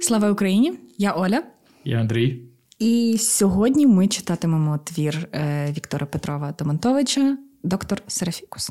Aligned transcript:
Слава 0.00 0.30
Україні! 0.30 0.72
Я 0.98 1.12
Оля. 1.12 1.42
Я 1.84 2.00
Андрій. 2.00 2.42
І 2.78 3.16
сьогодні 3.18 3.86
ми 3.86 4.08
читатимемо 4.08 4.78
твір 4.84 5.28
е, 5.32 5.72
Віктора 5.76 6.06
Петрова 6.06 6.54
Домонтовича 6.58 7.38
Доктор 7.62 8.02
Серафікус. 8.06 8.70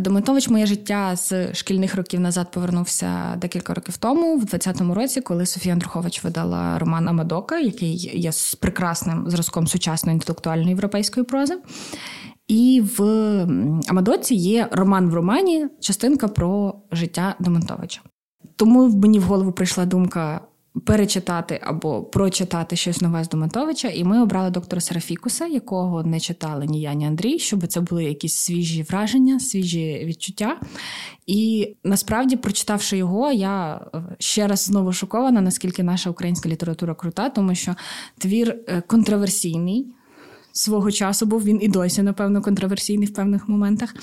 Домонтович 0.00 0.48
моє 0.48 0.66
життя 0.66 1.16
з 1.16 1.54
шкільних 1.54 1.94
років 1.94 2.20
назад 2.20 2.50
повернувся 2.50 3.36
декілька 3.36 3.74
років 3.74 3.96
тому, 3.96 4.36
в 4.36 4.44
20-му 4.44 4.94
році, 4.94 5.20
коли 5.20 5.46
Софія 5.46 5.74
Андрухович 5.74 6.24
видала 6.24 6.78
роман 6.78 7.08
Амадока, 7.08 7.58
який 7.58 7.96
є 8.20 8.32
з 8.32 8.54
прекрасним 8.54 9.30
зразком 9.30 9.66
сучасної 9.66 10.14
інтелектуальної 10.14 10.68
європейської 10.68 11.26
прози. 11.26 11.58
І 12.48 12.82
в 12.98 13.02
Амадоці 13.88 14.34
є 14.34 14.68
роман 14.72 15.10
в 15.10 15.14
романі, 15.14 15.66
частинка 15.80 16.28
про 16.28 16.74
життя 16.92 17.34
Домонтовича. 17.40 18.00
Тому 18.56 18.88
мені 18.88 19.18
в 19.18 19.22
голову 19.22 19.52
прийшла 19.52 19.86
думка 19.86 20.40
перечитати 20.86 21.60
або 21.62 22.02
прочитати 22.02 22.76
щось 22.76 23.00
нове 23.00 23.24
з 23.24 23.28
Домонтовича, 23.28 23.88
і 23.88 24.04
ми 24.04 24.22
обрали 24.22 24.50
доктора 24.50 24.80
Серафікуса, 24.80 25.46
якого 25.46 26.02
не 26.02 26.20
читали 26.20 26.66
ні 26.66 26.80
я, 26.80 26.94
ні 26.94 27.06
Андрій, 27.06 27.38
щоб 27.38 27.66
це 27.66 27.80
були 27.80 28.04
якісь 28.04 28.34
свіжі 28.34 28.82
враження, 28.82 29.40
свіжі 29.40 30.04
відчуття. 30.04 30.60
І 31.26 31.74
насправді, 31.84 32.36
прочитавши 32.36 32.96
його, 32.96 33.32
я 33.32 33.74
е, 33.94 34.02
ще 34.18 34.46
раз 34.46 34.64
знову 34.64 34.92
шокована, 34.92 35.40
наскільки 35.40 35.82
наша 35.82 36.10
українська 36.10 36.48
література 36.48 36.94
крута, 36.94 37.28
тому 37.28 37.54
що 37.54 37.74
твір 38.18 38.56
е, 38.68 38.80
контроверсійний 38.86 39.86
свого 40.52 40.92
часу 40.92 41.26
був. 41.26 41.44
Він 41.44 41.58
і 41.62 41.68
досі, 41.68 42.02
напевно, 42.02 42.42
контроверсійний 42.42 43.08
в 43.08 43.14
певних 43.14 43.48
моментах. 43.48 43.94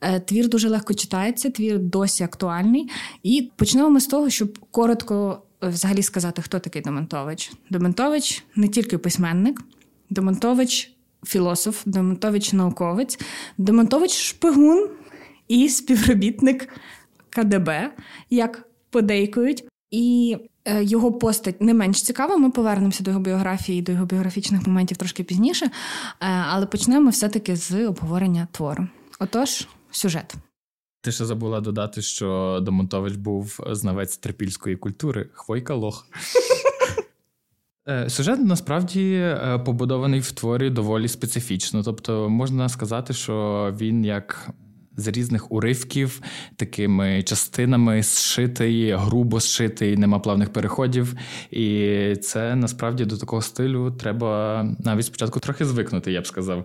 Е, 0.00 0.20
твір 0.20 0.48
дуже 0.48 0.68
легко 0.68 0.94
читається, 0.94 1.50
твір 1.50 1.78
досі 1.78 2.24
актуальний. 2.24 2.90
І 3.22 3.50
почнемо 3.56 3.90
ми 3.90 4.00
з 4.00 4.06
того, 4.06 4.30
щоб 4.30 4.58
коротко 4.70 5.42
е, 5.64 5.68
взагалі 5.68 6.02
сказати, 6.02 6.42
хто 6.42 6.58
такий 6.58 6.82
Домонтович. 6.82 7.52
Домонтович 7.70 8.44
не 8.56 8.68
тільки 8.68 8.98
письменник, 8.98 9.62
Домонтович 10.10 10.92
філософ, 11.26 11.82
Домонтович 11.86 12.52
науковець, 12.52 13.18
Домонтович 13.58 14.12
шпигун 14.12 14.88
і 15.48 15.68
співробітник 15.68 16.68
КДБ, 17.30 17.92
як 18.30 18.68
подейкують. 18.90 19.64
І 19.90 20.36
його 20.66 21.12
постать 21.12 21.60
не 21.60 21.74
менш 21.74 22.02
цікава. 22.02 22.36
Ми 22.36 22.50
повернемося 22.50 23.04
до 23.04 23.10
його 23.10 23.22
біографії, 23.22 23.82
до 23.82 23.92
його 23.92 24.04
біографічних 24.04 24.66
моментів 24.66 24.96
трошки 24.96 25.24
пізніше, 25.24 25.66
е, 25.66 25.70
але 26.20 26.66
почнемо 26.66 27.10
все-таки 27.10 27.56
з 27.56 27.86
обговорення 27.86 28.48
твору. 28.52 28.88
Отож, 29.18 29.68
сюжет. 29.90 30.34
Ти 31.00 31.12
ще 31.12 31.24
забула 31.24 31.60
додати, 31.60 32.02
що 32.02 32.58
Домонтович 32.62 33.14
був 33.14 33.60
знавець 33.70 34.16
трипільської 34.16 34.76
культури, 34.76 35.28
хвойка 35.32 35.74
лох. 35.74 36.06
Е, 37.88 38.10
сюжет 38.10 38.40
насправді 38.44 39.36
побудований 39.64 40.20
в 40.20 40.32
творі 40.32 40.70
доволі 40.70 41.08
специфічно. 41.08 41.82
Тобто, 41.82 42.28
можна 42.28 42.68
сказати, 42.68 43.12
що 43.12 43.74
він 43.78 44.04
як 44.04 44.48
з 44.96 45.08
різних 45.08 45.52
уривків, 45.52 46.20
такими 46.56 47.22
частинами 47.22 48.02
зшитий, 48.02 48.92
грубо 48.92 49.40
зшитий, 49.40 49.96
нема 49.96 50.18
плавних 50.18 50.52
переходів. 50.52 51.14
І 51.50 52.14
це 52.22 52.56
насправді 52.56 53.04
до 53.04 53.16
такого 53.16 53.42
стилю 53.42 53.90
треба 53.90 54.64
навіть 54.78 55.06
спочатку 55.06 55.40
трохи 55.40 55.64
звикнути, 55.64 56.12
я 56.12 56.20
б 56.20 56.26
сказав. 56.26 56.64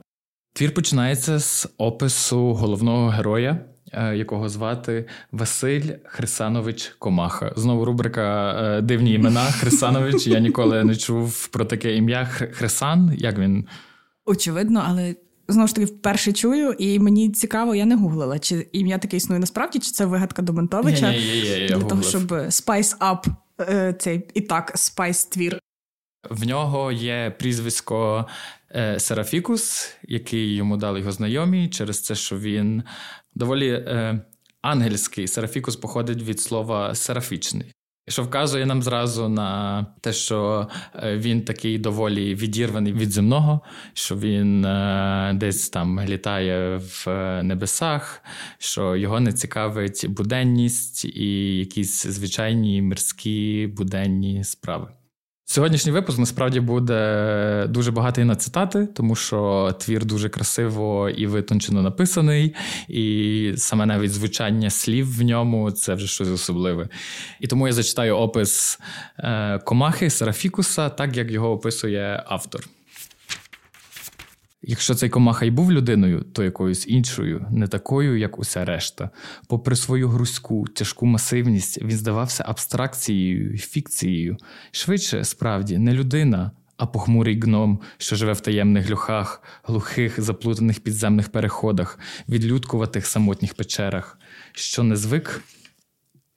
Твір 0.53 0.73
починається 0.73 1.39
з 1.39 1.67
опису 1.77 2.53
головного 2.53 3.09
героя. 3.09 3.65
Е, 3.93 4.15
якого 4.15 4.49
звати 4.49 5.05
Василь 5.31 5.91
Хрисанович 6.03 6.95
Комаха. 6.99 7.53
Знову 7.55 7.85
рубрика 7.85 8.55
е, 8.61 8.81
Дивні 8.81 9.13
імена 9.13 9.43
Хрисанович. 9.51 10.27
Я 10.27 10.39
ніколи 10.39 10.83
не 10.83 10.95
чув 10.95 11.47
про 11.47 11.65
таке 11.65 11.95
ім'я 11.95 12.25
Хрисан. 12.25 13.13
Як 13.17 13.37
він? 13.39 13.67
Очевидно, 14.25 14.83
але 14.87 15.15
знову 15.51 15.67
ж 15.67 15.75
таки 15.75 15.85
вперше 15.85 16.33
чую, 16.33 16.71
і 16.71 16.99
мені 16.99 17.29
цікаво, 17.29 17.75
я 17.75 17.85
не 17.85 17.95
гуглила, 17.95 18.39
чи 18.39 18.67
ім'я 18.71 18.97
таке 18.97 19.17
існує 19.17 19.39
насправді, 19.39 19.79
чи 19.79 19.91
це 19.91 20.05
вигадка 20.05 20.41
Домонтовича 20.41 21.13
для 21.67 21.79
того, 21.79 22.01
щоб 22.01 22.31
spice 22.31 22.97
up 22.97 23.25
е, 23.61 23.95
цей 23.99 24.27
і 24.33 24.41
так 24.41 24.71
spicy 24.75 25.25
твір. 25.25 25.59
В 26.29 26.47
нього 26.47 26.91
є 26.91 27.35
прізвисько 27.39 28.27
е, 28.75 28.99
Серафікус, 28.99 29.93
який 30.03 30.55
йому 30.55 30.77
дали 30.77 30.99
його 30.99 31.11
знайомі, 31.11 31.69
через 31.69 32.01
це, 32.01 32.15
що 32.15 32.37
він 32.37 32.83
доволі 33.35 33.69
е, 33.69 34.21
ангельський. 34.61 35.27
Серафікус 35.27 35.75
походить 35.75 36.23
від 36.23 36.39
слова 36.39 36.95
серафічний 36.95 37.73
що 38.07 38.23
вказує 38.23 38.65
нам 38.65 38.81
зразу 38.81 39.29
на 39.29 39.85
те, 40.01 40.13
що 40.13 40.67
е, 40.95 41.17
він 41.17 41.41
такий 41.41 41.77
доволі 41.77 42.35
відірваний 42.35 42.93
від 42.93 43.11
земного, 43.11 43.61
що 43.93 44.15
він 44.17 44.65
е, 44.65 45.31
десь 45.35 45.69
там 45.69 46.01
літає 46.01 46.77
в 46.77 47.09
е, 47.09 47.43
небесах, 47.43 48.23
що 48.57 48.95
його 48.95 49.19
не 49.19 49.33
цікавить 49.33 50.05
буденність 50.09 51.05
і 51.05 51.57
якісь 51.57 52.07
звичайні 52.07 52.81
мирські 52.81 53.67
буденні 53.77 54.43
справи. 54.43 54.87
Сьогоднішній 55.51 55.91
випуск 55.91 56.19
насправді 56.19 56.59
буде 56.59 57.65
дуже 57.69 57.91
багатий 57.91 58.23
на 58.23 58.35
цитати, 58.35 58.87
тому 58.93 59.15
що 59.15 59.71
твір 59.79 60.05
дуже 60.05 60.29
красиво 60.29 61.09
і 61.09 61.27
витончено 61.27 61.81
написаний, 61.81 62.55
і 62.87 63.53
саме 63.57 63.85
навіть 63.85 64.13
звучання 64.13 64.69
слів 64.69 65.17
в 65.17 65.21
ньому 65.21 65.71
це 65.71 65.93
вже 65.93 66.07
щось 66.07 66.27
особливе. 66.27 66.89
І 67.39 67.47
тому 67.47 67.67
я 67.67 67.73
зачитаю 67.73 68.17
опис 68.17 68.79
е, 69.19 69.59
комахи 69.59 70.09
Серафікуса, 70.09 70.89
так 70.89 71.17
як 71.17 71.31
його 71.31 71.51
описує 71.51 72.23
автор. 72.27 72.61
Якщо 74.63 74.95
цей 74.95 75.09
комаха 75.09 75.45
й 75.45 75.51
був 75.51 75.71
людиною, 75.71 76.21
то 76.21 76.43
якоюсь 76.43 76.87
іншою, 76.87 77.45
не 77.51 77.67
такою, 77.67 78.17
як 78.17 78.39
уся 78.39 78.65
решта. 78.65 79.09
Попри 79.47 79.75
свою 79.75 80.09
грузьку, 80.09 80.65
тяжку 80.67 81.05
масивність, 81.05 81.81
він 81.81 81.97
здавався 81.97 82.43
абстракцією, 82.47 83.57
фікцією. 83.57 84.37
Швидше, 84.71 85.23
справді, 85.23 85.77
не 85.77 85.93
людина, 85.93 86.51
а 86.77 86.85
похмурий 86.85 87.39
гном, 87.39 87.79
що 87.97 88.15
живе 88.15 88.33
в 88.33 88.39
таємних 88.39 88.85
глюхах, 88.85 89.43
глухих, 89.63 90.21
заплутаних 90.21 90.79
підземних 90.79 91.29
переходах, 91.29 91.99
відлюдкуватих 92.29 93.05
самотніх 93.05 93.53
печерах, 93.53 94.19
що 94.51 94.83
не 94.83 94.95
звик 94.95 95.43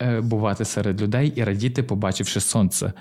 е, 0.02 0.20
бувати 0.20 0.64
серед 0.64 1.02
людей 1.02 1.32
і 1.36 1.44
радіти, 1.44 1.82
побачивши 1.82 2.40
сонце. 2.40 2.92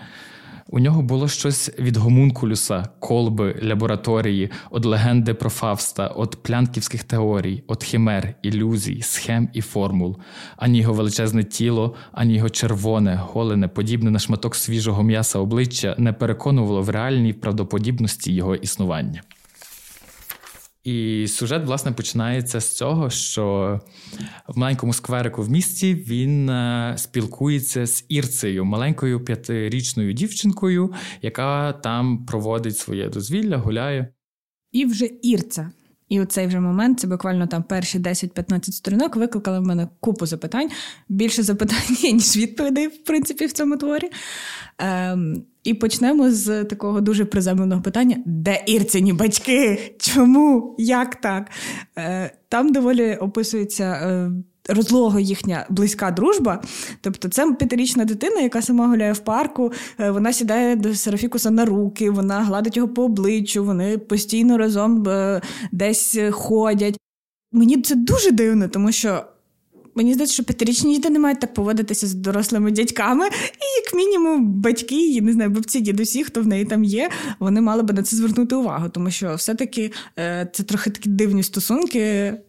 У 0.73 0.79
нього 0.79 1.01
було 1.01 1.28
щось 1.28 1.72
від 1.79 1.97
гомункулюса, 1.97 2.85
колби, 3.00 3.59
лабораторії, 3.63 4.50
від 4.72 4.85
легенди 4.85 5.34
про 5.34 5.50
Фавста, 5.50 6.16
від 6.17 6.44
плянківських 6.44 7.03
теорій, 7.03 7.63
від 7.69 7.84
химер, 7.84 8.34
ілюзій, 8.41 9.01
схем 9.01 9.50
і 9.53 9.62
формул, 9.62 10.17
ані 10.57 10.79
його 10.79 10.94
величезне 10.94 11.44
тіло, 11.44 11.95
ані 12.12 12.35
його 12.35 12.50
червоне, 12.50 13.16
голене, 13.23 13.67
подібне 13.67 14.12
на 14.12 14.19
шматок 14.19 14.56
свіжого 14.56 15.03
м'яса 15.03 15.39
обличчя 15.39 15.95
не 15.97 16.13
переконувало 16.13 16.81
в 16.81 16.89
реальній 16.89 17.33
правдоподібності 17.33 18.33
його 18.33 18.56
існування. 18.56 19.22
І 20.83 21.27
сюжет, 21.27 21.66
власне, 21.66 21.91
починається 21.91 22.59
з 22.59 22.75
цього, 22.75 23.09
що 23.09 23.79
в 24.47 24.57
маленькому 24.57 24.94
скверику 24.94 25.41
в 25.41 25.49
місті 25.49 25.95
він 25.95 26.49
е, 26.49 26.94
спілкується 26.97 27.85
з 27.85 28.05
Ірцею, 28.09 28.66
маленькою 28.66 29.25
п'ятирічною 29.25 30.13
дівчинкою, 30.13 30.94
яка 31.21 31.73
там 31.73 32.25
проводить 32.25 32.77
своє 32.77 33.09
дозвілля, 33.09 33.57
гуляє. 33.57 34.07
І 34.71 34.85
вже 34.85 35.09
Ірця. 35.21 35.71
І 36.09 36.21
у 36.21 36.25
цей 36.25 36.47
вже 36.47 36.59
момент, 36.59 37.00
це 37.00 37.07
буквально 37.07 37.47
там 37.47 37.63
перші 37.63 38.00
10-15 38.00 38.71
сторінок, 38.71 39.15
викликали 39.15 39.59
в 39.59 39.63
мене 39.63 39.88
купу 40.00 40.25
запитань. 40.25 40.69
Більше 41.09 41.44
запитань, 41.44 41.97
ніж 42.03 42.38
відповідей, 42.38 42.88
в 42.88 43.03
принципі, 43.03 43.45
в 43.45 43.51
цьому 43.51 43.77
творі. 43.77 44.09
Ем, 44.77 45.45
І 45.63 45.74
почнемо 45.74 46.31
з 46.31 46.63
такого 46.63 47.01
дуже 47.01 47.25
приземленого 47.25 47.81
питання: 47.81 48.18
де 48.25 48.63
Ірцині 48.68 49.13
батьки? 49.13 49.95
Чому? 50.00 50.75
Як 50.77 51.15
так? 51.15 51.51
Е, 51.98 52.31
Там 52.50 52.71
доволі 52.71 53.15
описується. 53.15 53.83
Е, 53.83 54.31
розлого 54.69 55.19
їхня 55.19 55.65
близька 55.69 56.12
дружба. 56.12 56.62
Тобто, 57.01 57.30
це 57.30 57.51
п'ятирічна 57.51 58.06
дитина, 58.06 58.42
яка 58.42 58.62
сама 58.62 58.88
гуляє 58.88 59.13
в 59.13 59.19
парку, 59.19 59.71
е, 60.00 60.12
вона 60.12 60.33
сідає 60.33 60.75
до 60.75 60.95
Серафікуса 60.95 61.51
на 61.51 61.65
руки, 61.65 62.10
вона 62.10 62.44
гладить 62.44 62.77
його 62.77 62.89
по 62.89 63.04
обличчю, 63.04 63.63
вони 63.63 63.98
постійно 63.98 64.57
разом 64.57 65.07
десь 65.71 66.18
ходять. 66.31 66.98
Мені 67.51 67.81
це 67.81 67.95
дуже 67.95 68.31
дивно, 68.31 68.68
тому 68.68 68.92
що. 68.92 69.24
Мені 69.95 70.13
здається, 70.13 70.34
що 70.34 70.44
п'ятирічні 70.44 70.95
діти 70.95 71.10
не 71.10 71.19
мають 71.19 71.40
так 71.40 71.54
поводитися 71.54 72.07
з 72.07 72.13
дорослими 72.13 72.72
дядьками, 72.72 73.28
і, 73.28 73.84
як 73.86 73.94
мінімум, 73.94 74.48
батьки, 74.48 75.22
не 75.22 75.34
знаю, 75.34 75.50
бабці, 75.50 75.81
дідусі, 75.81 76.24
хто 76.24 76.42
в 76.42 76.48
неї 76.48 76.66
там 76.66 76.84
є, 76.84 77.10
вони 77.40 77.62
мали 77.62 77.84
би 77.84 77.94
на 77.94 78.04
це 78.04 78.16
звернути 78.16 78.56
увагу, 78.56 78.90
тому 78.90 79.12
що 79.12 79.36
все-таки 79.36 79.92
е, 80.19 80.50
це 80.54 80.63
трохи 80.63 80.90
такі 80.90 81.10
дивні 81.10 81.44
стосунки 81.44 82.00
е, 82.00 82.40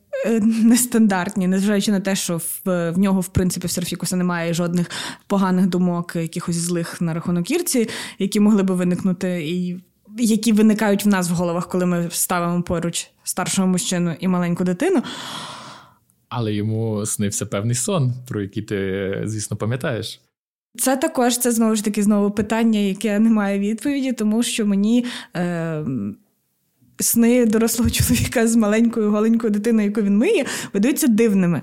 нестандартні, 0.63 1.47
незважаючи 1.47 1.93
на 1.93 2.01
те, 2.01 2.17
що 2.17 2.37
в, 2.37 2.91
в 2.91 2.99
нього, 2.99 3.21
в 3.21 3.29
принципі, 3.29 3.67
в 3.67 3.71
Серфікуса 3.71 4.17
немає 4.17 4.55
жодних 4.55 4.91
поганих 5.27 5.67
думок, 5.67 6.17
якихось 6.17 6.57
злих 6.57 7.01
на 7.01 7.15
рахунок 7.15 7.51
Ірці, 7.51 7.89
які 8.19 8.41
могли 8.41 8.63
би 8.63 8.75
виникнути, 8.75 9.49
і 9.49 9.81
які 10.19 10.53
виникають 10.53 11.05
в 11.05 11.09
нас 11.09 11.31
в 11.31 11.33
головах, 11.33 11.69
коли 11.69 11.87
ми 11.87 12.09
ставимо 12.11 12.63
поруч 12.63 13.11
старшого 13.25 13.69
мужчину 13.69 14.15
і 14.21 14.29
маленьку 14.29 14.65
дитину. 14.65 15.03
Але 16.37 16.55
йому 16.55 17.07
снився 17.07 17.47
певний 17.47 17.75
сон, 17.75 18.13
про 18.29 18.43
який 18.43 18.63
ти, 18.63 19.23
звісно, 19.25 19.57
пам'ятаєш. 19.57 20.21
Це 20.79 20.97
також 20.97 21.39
це 21.39 21.53
знову 21.53 21.77
ж 21.77 21.85
таки 21.85 22.03
знову 22.03 22.31
питання, 22.31 22.79
яке 22.79 23.19
не 23.19 23.31
має 23.31 23.59
відповіді, 23.59 24.13
тому 24.13 24.43
що 24.43 24.67
мені 24.67 25.05
е, 25.37 25.85
сни 27.01 27.47
дорослого 27.47 27.91
чоловіка 27.91 28.47
з 28.47 28.57
маленькою 28.57 29.11
голенькою 29.11 29.53
дитиною, 29.53 29.89
яку 29.89 30.03
він 30.03 30.19
миє, 30.19 30.45
видаються 30.73 31.07
дивними. 31.07 31.63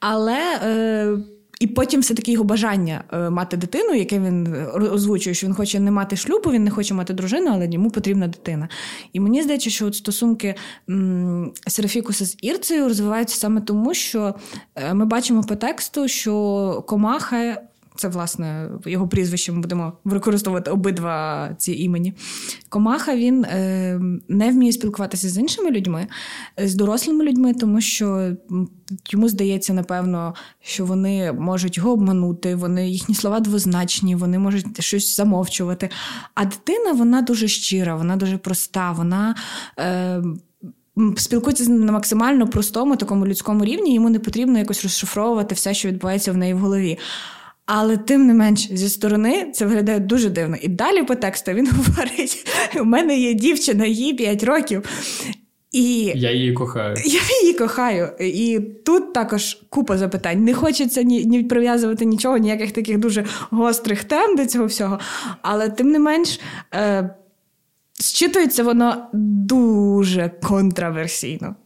Але 0.00 0.58
е, 0.64 1.18
і 1.60 1.66
потім 1.66 2.00
все-таки 2.00 2.32
його 2.32 2.44
бажання 2.44 3.04
е, 3.12 3.30
мати 3.30 3.56
дитину, 3.56 3.94
яке 3.94 4.18
він 4.18 4.56
озвучує, 4.92 5.34
що 5.34 5.46
він 5.46 5.54
хоче 5.54 5.80
не 5.80 5.90
мати 5.90 6.16
шлюбу, 6.16 6.50
він 6.50 6.64
не 6.64 6.70
хоче 6.70 6.94
мати 6.94 7.12
дружину, 7.12 7.50
але 7.52 7.68
йому 7.70 7.90
потрібна 7.90 8.26
дитина. 8.26 8.68
І 9.12 9.20
мені 9.20 9.42
здається, 9.42 9.70
що 9.70 9.86
от 9.86 9.94
стосунки 9.94 10.54
Серафікуса 11.66 12.24
з 12.24 12.36
Ірцею 12.40 12.88
розвиваються 12.88 13.36
саме 13.36 13.60
тому, 13.60 13.94
що 13.94 14.34
е, 14.74 14.94
ми 14.94 15.04
бачимо 15.04 15.42
по 15.42 15.56
тексту, 15.56 16.08
що 16.08 16.84
комаха 16.86 17.60
це, 17.96 18.08
власне, 18.08 18.70
його 18.86 19.08
прізвище 19.08 19.52
ми 19.52 19.60
будемо 19.60 19.92
використовувати 20.04 20.70
обидва 20.70 21.48
ці 21.58 21.72
імені. 21.72 22.14
Комаха 22.68 23.16
він 23.16 23.44
е, 23.44 24.00
не 24.28 24.50
вміє 24.50 24.72
спілкуватися 24.72 25.28
з 25.28 25.38
іншими 25.38 25.70
людьми, 25.70 26.06
з 26.58 26.74
дорослими 26.74 27.24
людьми, 27.24 27.54
тому 27.54 27.80
що 27.80 28.32
йому 29.10 29.28
здається, 29.28 29.72
напевно, 29.72 30.34
що 30.60 30.84
вони 30.86 31.32
можуть 31.32 31.76
його 31.76 31.92
обманути, 31.92 32.54
вони 32.54 32.90
їхні 32.90 33.14
слова 33.14 33.40
двозначні, 33.40 34.14
вони 34.14 34.38
можуть 34.38 34.82
щось 34.82 35.16
замовчувати. 35.16 35.88
А 36.34 36.44
дитина 36.44 36.92
вона 36.92 37.22
дуже 37.22 37.48
щира, 37.48 37.96
вона 37.96 38.16
дуже 38.16 38.38
проста, 38.38 38.92
вона. 38.92 39.34
Е, 39.78 40.22
Спілкується 41.16 41.70
на 41.70 41.92
максимально 41.92 42.48
простому 42.48 42.96
такому 42.96 43.26
людському 43.26 43.64
рівні, 43.64 43.94
йому 43.94 44.10
не 44.10 44.18
потрібно 44.18 44.58
якось 44.58 44.82
розшифровувати 44.82 45.54
все, 45.54 45.74
що 45.74 45.88
відбувається 45.88 46.32
в 46.32 46.36
неї 46.36 46.54
в 46.54 46.58
голові. 46.58 46.98
Але 47.66 47.96
тим 47.96 48.26
не 48.26 48.34
менш, 48.34 48.68
зі 48.72 48.88
сторони 48.88 49.50
це 49.54 49.66
виглядає 49.66 50.00
дуже 50.00 50.30
дивно. 50.30 50.56
І 50.62 50.68
далі 50.68 51.02
по 51.02 51.14
тексту 51.14 51.52
він 51.52 51.68
говорить: 51.72 52.46
у 52.80 52.84
мене 52.84 53.18
є 53.18 53.34
дівчина, 53.34 53.86
їй 53.86 54.14
5 54.14 54.44
років. 54.44 54.82
І 55.72 56.12
Я 56.14 56.30
її 56.30 56.52
кохаю. 56.52 56.96
Я 57.04 57.20
її 57.42 57.54
кохаю. 57.54 58.08
І 58.20 58.60
тут 58.84 59.12
також 59.12 59.58
купа 59.68 59.98
запитань. 59.98 60.44
Не 60.44 60.54
хочеться 60.54 61.02
ні, 61.02 61.24
ні 61.24 61.42
прив'язувати 61.42 62.04
нічого, 62.04 62.38
ніяких 62.38 62.72
таких 62.72 62.98
дуже 62.98 63.24
гострих 63.50 64.04
тем 64.04 64.36
до 64.36 64.46
цього 64.46 64.66
всього. 64.66 64.98
Але 65.42 65.70
тим 65.70 65.88
не 65.90 65.98
менш, 65.98 66.40
е, 66.74 67.10
зчитується 67.94 68.62
воно 68.62 69.06
дуже 69.12 70.30
контраверсійно. 70.42 71.56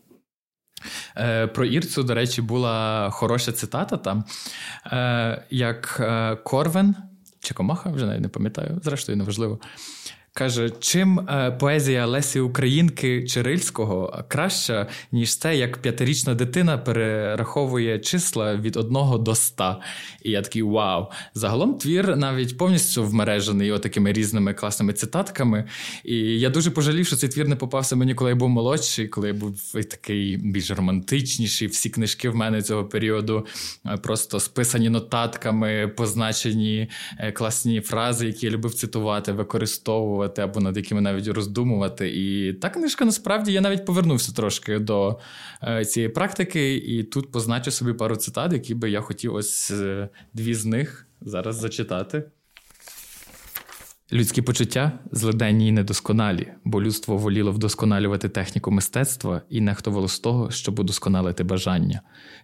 Е, 1.17 1.47
про 1.47 1.65
Ірцу, 1.65 2.03
до 2.03 2.15
речі, 2.15 2.43
була 2.43 3.11
хороша 3.11 3.53
цитата 3.53 3.97
там, 3.97 4.25
е, 4.87 5.43
як 5.51 5.97
е, 6.01 6.37
Корвен 6.37 6.95
чи 7.41 7.55
Комаха, 7.55 7.91
вже 7.91 8.07
навіть 8.07 8.21
не 8.21 8.29
пам'ятаю, 8.29 8.81
зрештою, 8.85 9.19
неважливо. 9.19 9.59
Каже, 10.39 10.71
чим 10.81 11.21
е, 11.21 11.51
поезія 11.51 12.07
Лесі 12.07 12.41
Українки 12.41 13.25
Чирильського 13.25 14.25
краща, 14.29 14.87
ніж 15.13 15.35
те, 15.35 15.57
як 15.57 15.79
п'ятирічна 15.79 16.35
дитина 16.35 16.79
перераховує 16.79 17.99
числа 17.99 18.57
від 18.57 18.77
одного 18.77 19.19
до 19.19 19.31
ста. 19.31 19.81
І 20.23 20.31
я 20.31 20.43
такий 20.43 20.63
вау. 20.63 21.07
Загалом 21.35 21.75
твір 21.75 22.17
навіть 22.17 22.59
повністю 22.59 23.05
вмережений 23.05 23.73
отакими 23.73 24.13
різними 24.13 24.55
класними 24.55 24.93
цитатками. 24.93 25.65
І 26.05 26.17
я 26.17 26.51
дуже 26.51 26.71
пожалів, 26.71 27.07
що 27.07 27.17
цей 27.17 27.29
твір 27.29 27.49
не 27.49 27.57
попався 27.57 27.97
мені, 27.97 28.15
коли 28.15 28.31
я 28.31 28.37
був 28.37 28.49
молодший, 28.49 29.09
коли 29.09 29.29
я 29.29 29.35
був 29.35 29.73
такий 29.73 30.37
більш 30.37 30.71
романтичніший. 30.71 31.69
Всі 31.69 31.91
книжки 31.91 32.29
в 32.29 32.37
мене 32.37 32.63
цього 32.63 32.85
періоду 32.85 33.47
е, 33.87 33.97
просто 33.97 34.41
списані 34.41 34.89
нотатками, 34.89 35.89
позначені 35.97 36.89
е, 37.19 37.33
класні 37.33 37.81
фрази, 37.81 38.27
які 38.27 38.47
я 38.47 38.53
любив 38.53 38.75
цитувати, 38.75 39.33
використовувати 39.33 40.28
обговорювати 40.29 40.43
або 40.43 40.61
над 40.61 40.77
якими 40.77 41.01
навіть 41.01 41.29
роздумувати. 41.29 42.09
І 42.09 42.53
та 42.53 42.71
книжка 42.71 43.05
насправді 43.05 43.53
я 43.53 43.61
навіть 43.61 43.87
повернувся 43.87 44.33
трошки 44.33 44.79
до 44.79 45.19
е, 45.63 45.85
цієї 45.85 46.13
практики, 46.13 46.75
і 46.77 47.03
тут 47.03 47.33
позначу 47.33 47.71
собі 47.71 47.93
пару 47.93 48.17
цитат, 48.17 48.53
які 48.53 48.75
би 48.75 48.91
я 48.91 49.01
хотів 49.01 49.35
ось 49.35 49.71
е, 49.71 50.09
дві 50.35 50.55
з 50.55 50.65
них 50.65 51.07
зараз 51.21 51.57
зачитати. 51.57 52.25
Людські 54.13 54.43
почуття 54.43 54.93
злиденні 55.13 55.69
й 55.69 55.73
недосконалі, 55.73 56.53
бо 56.65 56.83
людство 56.83 57.17
воліло 57.17 57.53
вдосконалювати 57.53 58.29
техніку 58.29 58.71
мистецтва 58.71 59.43
і 59.51 59.61
нехтувало 59.61 60.09
з 60.09 60.19
того, 60.19 60.51
щоб 60.51 60.79
удосконалити 60.79 61.45
бажання. 61.45 62.01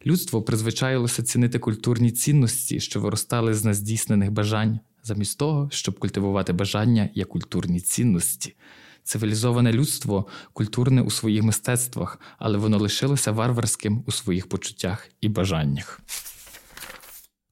Людство 0.07 0.43
призвичаїлося 0.43 1.23
цінити 1.23 1.59
культурні 1.59 2.11
цінності, 2.11 2.81
що 2.81 3.01
виростали 3.01 3.55
з 3.55 3.65
нездійснених 3.65 4.31
бажань, 4.31 4.81
замість 5.05 5.39
того, 5.39 5.69
щоб 5.73 5.99
культивувати 5.99 6.53
бажання 6.53 7.09
як 7.15 7.29
культурні 7.29 7.81
цінності. 7.81 8.55
Цивілізоване 9.03 9.73
людство 9.73 10.27
культурне 10.53 11.03
у 11.03 11.11
своїх 11.11 11.43
мистецтвах, 11.43 12.21
але 12.39 12.59
воно 12.59 12.79
лишилося 12.79 13.33
варварським 13.33 14.05
у 14.07 14.13
своїх 14.13 14.49
почуттях 14.49 15.09
і 15.21 15.29
бажаннях. 15.29 16.01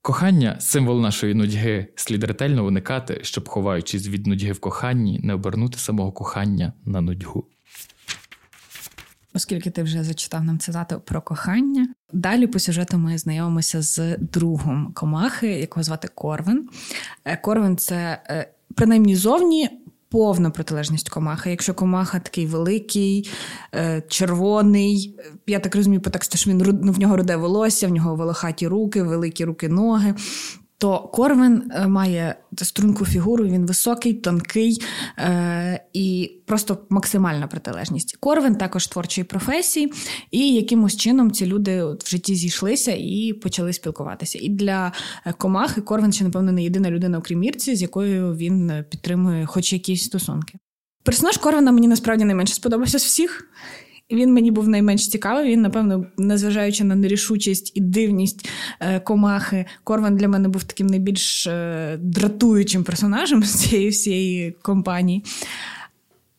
Кохання 0.02 0.60
символ 0.60 1.00
нашої 1.00 1.34
нудьги, 1.34 1.86
слід 1.96 2.24
ретельно 2.24 2.66
уникати, 2.66 3.20
щоб, 3.22 3.48
ховаючись 3.48 4.08
від 4.08 4.26
нудьги 4.26 4.52
в 4.52 4.60
коханні, 4.60 5.20
не 5.22 5.34
обернути 5.34 5.78
самого 5.78 6.12
кохання 6.12 6.72
на 6.84 7.00
нудьгу. 7.00 7.48
Оскільки 9.34 9.70
ти 9.70 9.82
вже 9.82 10.04
зачитав 10.04 10.44
нам 10.44 10.58
цитату 10.58 11.00
про 11.04 11.22
кохання, 11.22 11.88
далі 12.12 12.46
по 12.46 12.58
сюжету 12.58 12.98
ми 12.98 13.18
знайомимося 13.18 13.82
з 13.82 14.16
другом 14.18 14.92
комахи, 14.94 15.46
якого 15.46 15.84
звати 15.84 16.08
Корвин. 16.14 16.68
Е, 17.24 17.36
Корвин 17.36 17.76
це 17.76 18.22
е, 18.28 18.52
принаймні 18.74 19.16
зовні. 19.16 19.70
Повна 20.08 20.50
протилежність 20.50 21.08
комаха. 21.08 21.50
Якщо 21.50 21.74
комаха 21.74 22.20
такий 22.20 22.46
великий, 22.46 23.30
е, 23.74 24.02
червоний, 24.08 25.16
я 25.46 25.58
так 25.58 25.76
розумію, 25.76 26.00
по 26.00 26.10
тексту, 26.10 26.38
що 26.38 26.50
він 26.50 26.80
ну, 26.82 26.92
в 26.92 26.98
нього 26.98 27.16
руде 27.16 27.36
волосся, 27.36 27.88
в 27.88 27.90
нього 27.90 28.16
волохаті 28.16 28.68
руки, 28.68 29.02
великі 29.02 29.44
руки, 29.44 29.68
ноги 29.68 30.14
то 30.82 30.98
Корвин 30.98 31.70
е, 31.74 31.86
має 31.86 32.34
струнку 32.56 33.06
фігуру, 33.06 33.44
він 33.44 33.66
високий, 33.66 34.14
тонкий 34.14 34.82
е, 35.18 35.84
і 35.92 36.32
просто 36.46 36.78
максимальна 36.88 37.46
протилежність. 37.46 38.16
Корвин 38.20 38.54
також 38.54 38.86
творчої 38.86 39.24
професії, 39.24 39.92
і 40.30 40.54
якимось 40.54 40.96
чином 40.96 41.30
ці 41.30 41.46
люди 41.46 41.84
в 41.84 41.98
житті 42.06 42.34
зійшлися 42.34 42.92
і 42.98 43.32
почали 43.32 43.72
спілкуватися. 43.72 44.38
І 44.42 44.48
для 44.48 44.92
е, 45.26 45.32
комахи 45.32 45.80
Корвин 45.80 46.12
ще, 46.12 46.24
напевно, 46.24 46.52
не 46.52 46.62
єдина 46.62 46.90
людина, 46.90 47.18
окрім 47.18 47.42
Ірці, 47.42 47.76
з 47.76 47.82
якою 47.82 48.34
він 48.34 48.84
підтримує 48.90 49.46
хоч 49.46 49.72
якісь 49.72 50.04
стосунки. 50.04 50.58
Персонаж 51.04 51.36
Корвина 51.36 51.72
мені 51.72 51.88
насправді 51.88 52.24
найменше 52.24 52.54
сподобався 52.54 52.98
з 52.98 53.04
всіх. 53.04 53.48
Він 54.12 54.32
мені 54.32 54.50
був 54.50 54.68
найменш 54.68 55.08
цікавий. 55.08 55.52
Він, 55.52 55.62
напевно, 55.62 56.06
незважаючи 56.18 56.84
на 56.84 56.94
нерішучість 56.94 57.72
і 57.74 57.80
дивність 57.80 58.48
е, 58.80 59.00
комахи, 59.00 59.64
Корван 59.84 60.16
для 60.16 60.28
мене 60.28 60.48
був 60.48 60.64
таким 60.64 60.86
найбільш 60.86 61.46
е, 61.46 61.98
дратуючим 62.02 62.84
персонажем 62.84 63.42
з 63.42 63.54
цієї 63.54 63.88
всієї 63.88 64.54
компанії. 64.62 65.24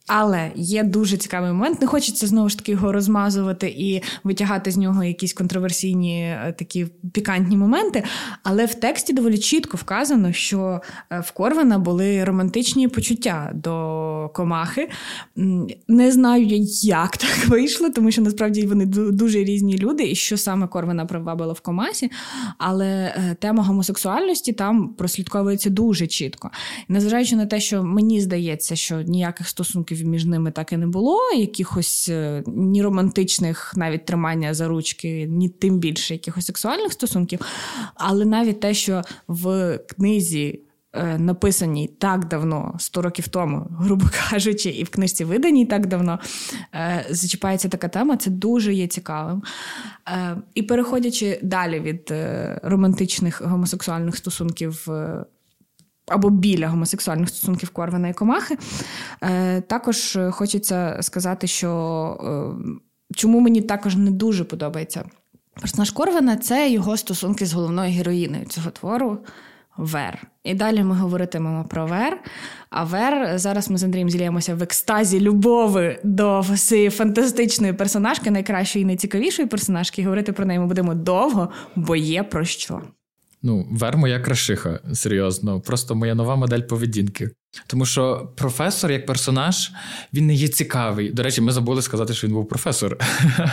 Але 0.08 0.52
є 0.56 0.84
дуже 0.84 1.18
цікавий 1.18 1.52
момент. 1.52 1.82
Не 1.82 1.88
хочеться 1.88 2.28
знову 2.28 2.50
ж 2.50 2.58
таки 2.58 2.72
його 2.72 2.92
розмазувати 2.92 3.68
і 3.78 4.02
витягати 4.24 4.72
з 4.72 4.78
нього 4.78 5.04
якісь 5.04 5.34
контроверсійні 5.34 6.22
е, 6.22 6.56
такі 6.58 6.88
пікантні 7.14 7.58
моменти. 7.58 8.04
Але 8.44 8.66
в 8.66 8.76
тексті 8.76 9.14
доволі 9.14 9.38
чітко 9.38 9.78
вказано, 9.78 10.34
що 10.34 10.82
е, 11.12 11.20
в 11.20 11.32
Корвана 11.32 11.80
були 11.80 12.24
романтичні 12.24 12.88
почуття 12.88 13.52
до 13.56 14.32
комахи. 14.34 14.90
Не 15.88 16.12
знаю, 16.12 16.46
як 16.82 17.18
так 17.18 17.48
вийшло, 17.48 17.90
тому 17.90 18.12
що 18.12 18.22
насправді 18.22 18.66
вони 18.66 18.86
дуже 18.86 19.44
різні 19.44 19.78
люди, 19.78 20.12
і 20.12 20.16
що 20.16 20.38
саме 20.38 20.68
Корвана 20.68 21.06
привабило 21.06 21.54
в 21.54 21.60
комасі. 21.60 22.12
Але 22.58 22.88
е, 22.88 23.36
тема 23.40 23.64
гомосексуальності 23.64 24.54
там 24.54 24.94
прослідковується 24.94 25.70
дуже 25.70 26.08
чітко. 26.08 26.52
незважаючи 26.88 27.36
на 27.36 27.46
те, 27.46 27.60
що 27.60 27.84
мені 27.84 28.22
здається, 28.22 28.76
що 28.76 29.02
ніяких 29.02 29.48
стосунків 29.48 29.93
стосунків 29.94 30.08
між 30.08 30.26
ними 30.26 30.52
так 30.52 30.74
і 30.74 30.78
не 30.78 30.88
було, 30.88 31.20
якихось 31.36 32.10
е, 32.10 32.44
ні 32.48 32.82
романтичних 32.82 33.74
навіть 33.76 34.06
тримання 34.06 34.54
за 34.54 34.68
ручки, 34.68 35.28
ні 35.30 35.50
тим 35.50 35.80
більше 35.80 36.14
якихось 36.14 36.46
сексуальних 36.46 36.94
стосунків. 36.94 37.40
Але 37.96 38.26
навіть 38.26 38.60
те, 38.60 38.74
що 38.74 39.02
в 39.28 39.78
книзі 39.78 40.60
е, 40.94 41.18
написаній 41.18 41.88
так 41.88 42.28
давно, 42.28 42.76
100 42.80 43.02
років 43.02 43.28
тому, 43.28 43.68
грубо 43.80 44.06
кажучи, 44.30 44.70
і 44.70 44.84
в 44.84 44.90
книжці 44.90 45.26
виданій 45.26 45.66
так 45.66 45.88
давно, 45.88 46.20
е, 46.74 47.06
зачіпається 47.10 47.70
така 47.70 47.88
тема, 47.88 48.18
це 48.18 48.30
дуже 48.30 48.74
є 48.74 48.88
цікавим. 48.88 49.44
І 50.56 50.64
переходячи 50.64 51.40
далі 51.44 51.80
від 51.80 52.14
романтичних 52.64 53.42
гомосексуальних 53.42 54.16
стосунків. 54.16 54.88
Е, 56.10 56.14
або 56.14 56.30
біля 56.30 56.68
гомосексуальних 56.68 57.30
стосунків 57.30 57.70
Корвана 57.70 58.08
і 58.08 58.14
Комахи. 58.14 58.58
Е, 59.22 59.62
також 59.62 60.18
хочеться 60.32 60.98
сказати, 61.02 61.48
що 61.48 61.70
е, 62.24 63.16
чому 63.16 63.40
мені 63.40 63.62
також 63.62 63.96
не 63.96 64.12
дуже 64.12 64.44
подобається 64.44 65.04
персонаж 65.62 65.92
Корвана 65.92 66.38
це 66.38 66.70
його 66.70 66.98
стосунки 66.98 67.46
з 67.46 67.54
головною 67.54 67.92
героїною 67.92 68.46
цього 68.46 68.72
твору. 68.72 69.18
Вер. 69.78 70.28
І 70.44 70.54
далі 70.54 70.84
ми 70.84 70.96
говоритимемо 70.96 71.66
про 71.70 71.86
Вер. 71.86 72.20
А 72.70 72.84
Вер 72.84 73.40
зараз 73.40 73.70
ми 73.70 73.78
з 73.78 73.84
Андрієм 73.84 74.10
зіліємося 74.10 74.56
в 74.56 74.64
екстазі 74.64 75.20
любови 75.20 76.00
до 76.04 76.46
цієї 76.56 76.90
фантастичної 76.90 77.74
персонажки, 77.74 78.32
найкращої 78.32 78.84
і 78.84 78.86
найцікавішої 78.86 79.48
персонажки. 79.48 80.02
І 80.02 80.06
говорити 80.06 80.32
про 80.32 80.46
неї 80.46 80.60
ми 80.60 80.66
будемо 80.66 80.94
довго, 80.94 81.50
бо 81.76 81.96
є 81.96 82.24
про 82.24 82.46
що. 82.46 82.82
Ну, 83.46 83.68
Вер 83.72 83.98
моя 83.98 84.20
крашиха, 84.20 84.80
серйозно, 84.94 85.62
просто 85.62 85.96
моя 85.96 86.16
нова 86.16 86.36
модель 86.36 86.62
поведінки. 86.62 87.30
Тому 87.68 87.86
що 87.86 88.34
професор 88.36 88.92
як 88.92 89.06
персонаж 89.06 89.72
він 90.14 90.28
не 90.28 90.34
є 90.34 90.48
цікавий. 90.48 91.10
До 91.10 91.24
речі, 91.24 91.42
ми 91.42 91.52
забули 91.52 91.82
сказати, 91.82 92.14
що 92.14 92.28
він 92.28 92.34
був 92.34 92.48
професор, 92.48 92.98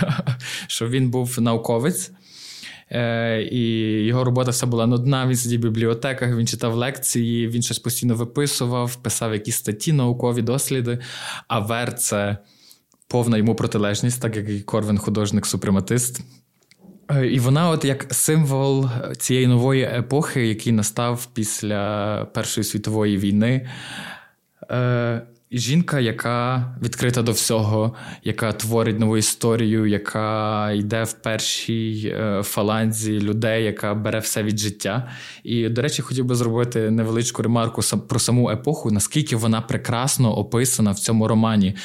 що 0.66 0.88
він 0.88 1.10
був 1.10 1.40
науковець. 1.40 2.12
Е, 2.90 3.42
і 3.42 3.60
його 4.06 4.24
робота 4.24 4.50
все 4.50 4.66
була 4.66 4.86
нудна. 4.86 5.26
Він 5.26 5.36
сидів 5.36 5.60
в 5.60 5.62
бібліотеках, 5.62 6.36
він 6.36 6.46
читав 6.46 6.74
лекції, 6.74 7.48
він 7.48 7.62
щось 7.62 7.78
постійно 7.78 8.14
виписував, 8.14 8.96
писав 8.96 9.32
якісь 9.32 9.56
статті, 9.56 9.92
наукові 9.92 10.42
досліди. 10.42 10.98
А 11.48 11.58
Вер 11.58 11.94
це 11.94 12.38
повна 13.08 13.38
йому 13.38 13.54
протилежність, 13.54 14.22
так 14.22 14.36
як 14.36 14.48
і 14.48 14.60
Корвин 14.60 14.98
художник-супрематист. 14.98 16.20
Е, 17.10 17.26
і 17.26 17.38
вона, 17.38 17.70
от 17.70 17.84
як 17.84 18.06
символ 18.10 18.88
цієї 19.18 19.46
нової 19.46 19.82
епохи, 19.82 20.46
який 20.46 20.72
настав 20.72 21.26
після 21.34 22.24
Першої 22.34 22.64
світової 22.64 23.16
війни. 23.16 23.68
Е, 24.70 25.22
жінка, 25.52 26.00
яка 26.00 26.74
відкрита 26.82 27.22
до 27.22 27.32
всього, 27.32 27.94
яка 28.24 28.52
творить 28.52 28.98
нову 28.98 29.16
історію, 29.16 29.86
яка 29.86 30.72
йде 30.72 31.04
в 31.04 31.12
першій 31.12 32.14
е, 32.16 32.42
фаланзі 32.42 33.20
людей, 33.20 33.64
яка 33.64 33.94
бере 33.94 34.18
все 34.18 34.42
від 34.42 34.58
життя. 34.58 35.10
І, 35.44 35.68
до 35.68 35.82
речі, 35.82 36.02
хотів 36.02 36.24
би 36.24 36.34
зробити 36.34 36.90
невеличку 36.90 37.42
ремарку 37.42 37.82
про 38.08 38.18
саму 38.18 38.50
епоху, 38.50 38.90
наскільки 38.90 39.36
вона 39.36 39.60
прекрасно 39.60 40.38
описана 40.38 40.90
в 40.90 40.98
цьому 40.98 41.28
романі. 41.28 41.76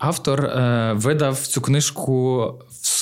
Автор 0.00 0.44
е, 0.44 0.92
видав 0.96 1.38
цю 1.38 1.60
книжку 1.60 2.44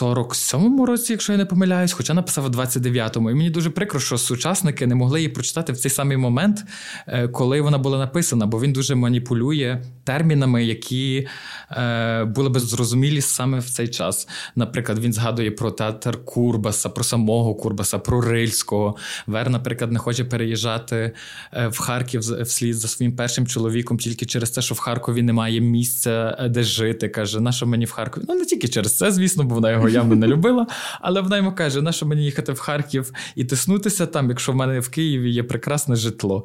47-му 0.03 0.87
році, 0.87 1.13
якщо 1.13 1.33
я 1.33 1.39
не 1.39 1.45
помиляюсь, 1.45 1.93
хоча 1.93 2.15
написав 2.15 2.45
у 2.45 2.49
29-му. 2.49 3.31
І 3.31 3.35
мені 3.35 3.51
дуже 3.51 3.71
прикро, 3.71 4.01
що 4.01 4.19
сучасники 4.19 4.87
не 4.87 4.95
могли 4.95 5.21
її 5.21 5.29
прочитати 5.29 5.73
в 5.73 5.77
цей 5.77 5.91
самий 5.91 6.17
момент, 6.17 6.65
е, 7.07 7.29
коли 7.29 7.61
вона 7.61 7.79
була 7.79 7.99
написана, 7.99 8.47
бо 8.47 8.61
він 8.61 8.73
дуже 8.73 8.95
маніпулює 8.95 9.83
термінами, 10.05 10.65
які 10.65 11.29
е, 11.71 12.25
були 12.25 12.49
би 12.49 12.61
зрозумілі 12.61 13.21
саме 13.21 13.59
в 13.59 13.71
цей 13.71 13.89
час. 13.89 14.29
Наприклад, 14.57 14.99
він 14.99 15.13
згадує 15.13 15.51
про 15.51 15.71
театр 15.71 16.25
Курбаса, 16.25 16.89
про 16.89 17.05
самого 17.05 17.55
Курбаса, 17.55 17.99
про 17.99 18.21
Рильського. 18.21 18.97
Вер, 19.27 19.51
наприклад, 19.51 19.93
не 19.93 19.99
хоче 19.99 20.25
переїжджати 20.25 21.13
е, 21.53 21.69
в 21.69 21.79
Харків 21.79 22.21
вслід 22.21 22.77
за 22.77 22.89
своїм 22.89 23.17
першим 23.17 23.47
чоловіком 23.47 23.99
тільки 23.99 24.27
через 24.27 24.51
те, 24.51 24.63
що 24.63 24.75
в 24.75 24.79
Харкові 24.79 25.23
немає 25.23 25.61
місця, 25.61 26.47
де 26.51 26.63
жити. 26.63 27.09
Каже, 27.09 27.41
на 27.41 27.53
що 27.53 27.67
мені 27.67 27.85
в 27.85 27.91
Харкові? 27.91 28.25
Ну 28.29 28.35
не 28.35 28.45
тільки 28.45 28.69
через 28.69 28.97
це, 28.97 29.11
звісно, 29.11 29.45
бо 29.45 29.55
вона 29.55 29.71
його 29.71 29.88
явно 29.89 30.17
не 30.17 30.27
любила. 30.33 30.67
Але 31.01 31.21
вона 31.21 31.37
йому 31.37 31.53
каже: 31.53 31.83
на 31.83 31.93
що 31.93 32.07
мені 32.07 32.25
їхати 32.25 32.53
в 32.53 32.59
Харків 32.59 33.13
і 33.35 33.45
тиснутися 33.45 34.07
там, 34.07 34.29
якщо 34.29 34.53
в 34.53 34.57
мене 34.57 34.81
в 34.81 34.89
Києві 34.89 35.31
є 35.31 35.43
прекрасне 35.43 35.97
житло. 35.97 36.45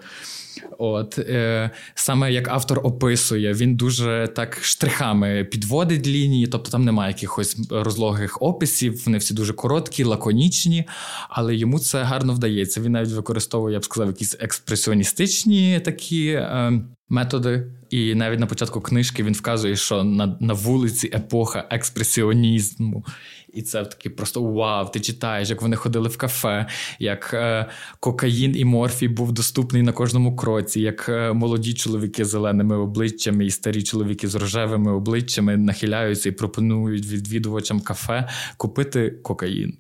От 0.78 1.20
е, 1.20 1.70
Саме 1.96 2.34
як 2.34 2.48
автор 2.48 2.80
описує, 2.84 3.54
він 3.54 3.76
дуже 3.76 4.30
так 4.36 4.60
штрихами 4.62 5.44
підводить 5.44 6.08
лінії, 6.08 6.48
тобто 6.48 6.72
там 6.72 6.86
немає 6.86 7.12
якихось 7.12 7.58
розлогих 7.70 8.42
описів, 8.42 9.04
вони 9.06 9.18
всі 9.18 9.34
дуже 9.34 9.54
короткі, 9.54 10.04
лаконічні, 10.04 10.88
але 11.30 11.56
йому 11.56 11.80
це 11.80 12.04
гарно 12.04 12.34
вдається. 12.34 12.82
Він 12.82 12.92
навіть 12.92 13.12
використовує, 13.12 13.74
я 13.74 13.80
б 13.80 13.86
сказав, 13.86 14.08
якісь 14.08 14.38
експресіоністичні 14.40 15.80
такі 15.80 16.28
е, 16.28 16.82
методи. 17.10 17.68
І 17.90 18.16
навіть 18.16 18.40
на 18.40 18.46
початку 18.46 18.82
книжки 18.82 19.24
він 19.24 19.34
вказує, 19.34 19.76
що 19.76 20.04
на 20.04 20.38
на 20.40 20.54
вулиці 20.54 21.08
епоха 21.14 21.68
експресіонізму. 21.70 23.06
І 23.54 23.62
це 23.62 23.86
таки 23.86 24.10
просто 24.10 24.44
вау! 24.44 24.90
Ти 24.94 25.00
читаєш, 25.00 25.50
як 25.50 25.62
вони 25.62 25.76
ходили 25.76 26.10
в 26.10 26.18
кафе, 26.18 26.68
як 27.00 27.32
е, 27.34 27.70
кокаїн 28.00 28.58
і 28.58 28.66
морфій 28.66 29.08
був 29.08 29.32
доступний 29.32 29.82
на 29.82 29.92
кожному 29.92 30.36
кроці, 30.36 30.82
як 30.82 31.10
е, 31.10 31.34
молоді 31.34 31.74
чоловіки 31.74 32.26
з 32.26 32.30
зеленими 32.30 32.78
обличчями 32.78 33.46
і 33.46 33.50
старі 33.50 33.84
чоловіки 33.84 34.28
з 34.28 34.36
рожевими 34.36 34.92
обличчями 34.92 35.58
нахиляються 35.58 36.30
і 36.30 36.32
пропонують 36.32 37.06
відвідувачам 37.06 37.80
кафе 37.80 38.30
купити 38.58 39.12
кокаїн. 39.12 39.78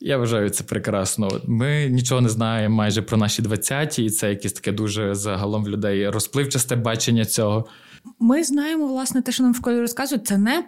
Я 0.00 0.18
вважаю 0.18 0.50
це 0.50 0.64
прекрасно. 0.64 1.28
Ми 1.46 1.88
нічого 1.90 2.20
не 2.20 2.28
знаємо 2.28 2.76
майже 2.76 3.02
про 3.02 3.16
наші 3.16 3.42
20-ті, 3.42 4.04
і 4.04 4.10
це 4.10 4.30
якесь 4.30 4.52
таке 4.52 4.72
дуже 4.72 5.14
загалом 5.14 5.64
в 5.64 5.68
людей 5.68 6.10
розпливчасте 6.10 6.76
бачення 6.76 7.24
цього. 7.24 7.66
Ми 8.20 8.44
знаємо, 8.44 8.86
власне, 8.86 9.22
те, 9.22 9.32
що 9.32 9.42
нам 9.42 9.52
в 9.52 9.56
школі 9.56 9.80
розказують, 9.80 10.26
це 10.26 10.38
НЕП. 10.38 10.64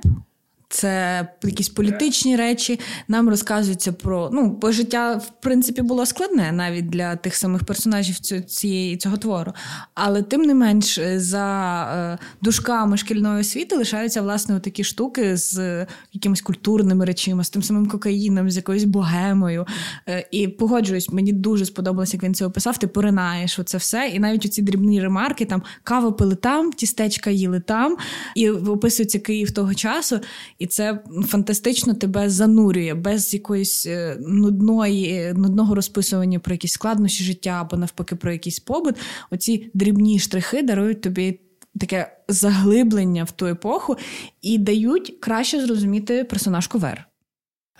Це 0.71 1.29
якісь 1.43 1.69
політичні 1.69 2.37
речі. 2.37 2.81
Нам 3.09 3.29
розказується 3.29 3.93
про 3.93 4.31
ну, 4.33 4.59
бо 4.61 4.73
життя, 4.73 5.15
в 5.15 5.31
принципі, 5.41 5.83
було 5.83 6.07
складне 6.07 6.53
навіть 6.53 6.89
для 6.89 7.17
тих 7.17 7.37
самих 7.37 7.65
персонажів 7.65 8.19
цієї 8.47 8.97
цього 8.97 9.17
твору. 9.17 9.53
Але 9.95 10.23
тим 10.23 10.43
не 10.43 10.55
менш, 10.55 10.99
е, 10.99 11.21
за 11.21 11.83
е, 11.95 12.27
дужками 12.43 12.97
шкільної 12.97 13.41
освіти 13.41 13.77
лишаються 13.77 14.23
власне 14.23 14.61
такі 14.61 14.85
штуки 14.85 15.37
з 15.37 15.87
якимись 16.13 16.43
культурними 16.43 17.05
речима, 17.05 17.45
з 17.45 17.51
тим 17.51 17.63
самим 17.63 17.87
кокаїном, 17.87 18.51
з 18.51 18.57
якоюсь 18.57 18.85
богемою. 18.85 19.67
Е, 20.09 20.29
і 20.31 20.49
погоджуюсь, 20.49 21.11
мені 21.11 21.33
дуже 21.33 21.65
сподобалося, 21.65 22.17
як 22.17 22.25
він 22.25 22.35
це 22.35 22.47
описав. 22.47 22.79
Ти 22.79 22.87
поринаєш 22.87 23.59
оце 23.59 23.79
все. 23.79 24.11
І 24.15 24.19
навіть 24.19 24.47
оці 24.47 24.63
дрібні 24.63 25.03
ремарки, 25.03 25.45
там 25.45 25.63
каву 25.83 26.13
пили 26.13 26.35
там, 26.35 26.73
тістечка 26.73 27.31
їли 27.31 27.61
там, 27.61 27.97
і 28.35 28.51
описується 28.51 29.19
Київ 29.19 29.51
того 29.51 29.75
часу. 29.75 30.21
І 30.59 30.67
це 30.67 30.99
фантастично 31.27 31.95
тебе 31.95 32.31
занурює 32.31 32.95
без 32.95 33.35
якоїсь 33.35 33.87
е, 33.87 34.17
нудної, 34.21 35.33
нудного 35.37 35.75
розписування 35.75 36.39
про 36.39 36.55
якісь 36.55 36.73
складнощі 36.73 37.25
життя 37.25 37.51
або 37.51 37.77
навпаки 37.77 38.17
про 38.17 38.33
якийсь 38.33 38.61
побут. 38.61 38.95
Оці 39.31 39.71
дрібні 39.75 40.19
штрихи 40.19 40.63
дарують 40.63 41.01
тобі. 41.01 41.41
Таке 41.81 42.17
заглиблення 42.29 43.25
в 43.25 43.31
ту 43.31 43.47
епоху 43.47 43.97
і 44.43 44.59
дають 44.59 45.17
краще 45.21 45.67
зрозуміти 45.67 46.25
персонажку 46.25 46.79
Вер. 46.79 47.08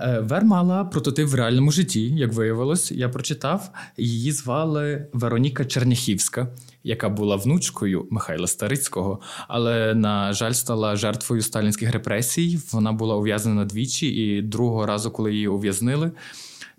Е, 0.01 0.21
Вер 0.21 0.45
мала 0.45 0.85
прототип 0.85 1.29
в 1.29 1.35
реальному 1.35 1.71
житті, 1.71 2.01
як 2.17 2.33
виявилось, 2.33 2.93
я 2.93 3.09
прочитав. 3.09 3.71
Її 3.97 4.33
звали 4.33 5.07
Вероніка 5.13 5.65
Черняхівська, 5.65 6.49
яка 6.85 7.09
була 7.09 7.37
внучкою 7.37 8.07
Михайла 8.11 8.47
Старицького, 8.47 9.21
але, 9.49 9.95
на 9.95 10.33
жаль, 10.33 10.53
стала 10.53 10.97
жертвою 10.97 11.43
сталінських 11.43 11.93
репресій. 11.93 12.61
Вона 12.73 12.93
була 12.93 13.17
ув'язнена 13.17 13.65
двічі, 13.65 14.07
і 14.07 14.43
другого 14.43 14.87
разу, 14.87 15.11
коли 15.11 15.33
її 15.33 15.49
ув'язнили, 15.49 16.13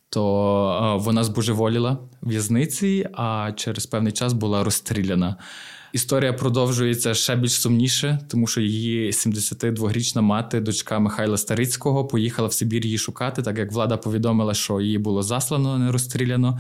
то 0.09 0.95
е, 0.99 1.03
вона 1.03 1.23
збожеволіла 1.23 1.97
в'язниці, 2.21 3.09
а 3.13 3.51
через 3.55 3.85
певний 3.85 4.13
час 4.13 4.33
була 4.33 4.63
розстріляна. 4.63 5.35
Історія 5.93 6.33
продовжується 6.33 7.13
ще 7.13 7.35
більш 7.35 7.53
сумніше, 7.53 8.19
тому 8.27 8.47
що 8.47 8.61
її 8.61 9.11
72-річна 9.11 10.21
мати, 10.21 10.59
дочка 10.59 10.99
Михайла 10.99 11.37
Старицького, 11.37 12.05
поїхала 12.05 12.47
в 12.47 12.53
Сибір 12.53 12.85
її 12.85 12.97
шукати, 12.97 13.41
так 13.41 13.57
як 13.57 13.71
влада 13.71 13.97
повідомила, 13.97 14.53
що 14.53 14.81
її 14.81 14.97
було 14.97 15.23
заслано, 15.23 15.77
не 15.77 15.91
розстріляно. 15.91 16.59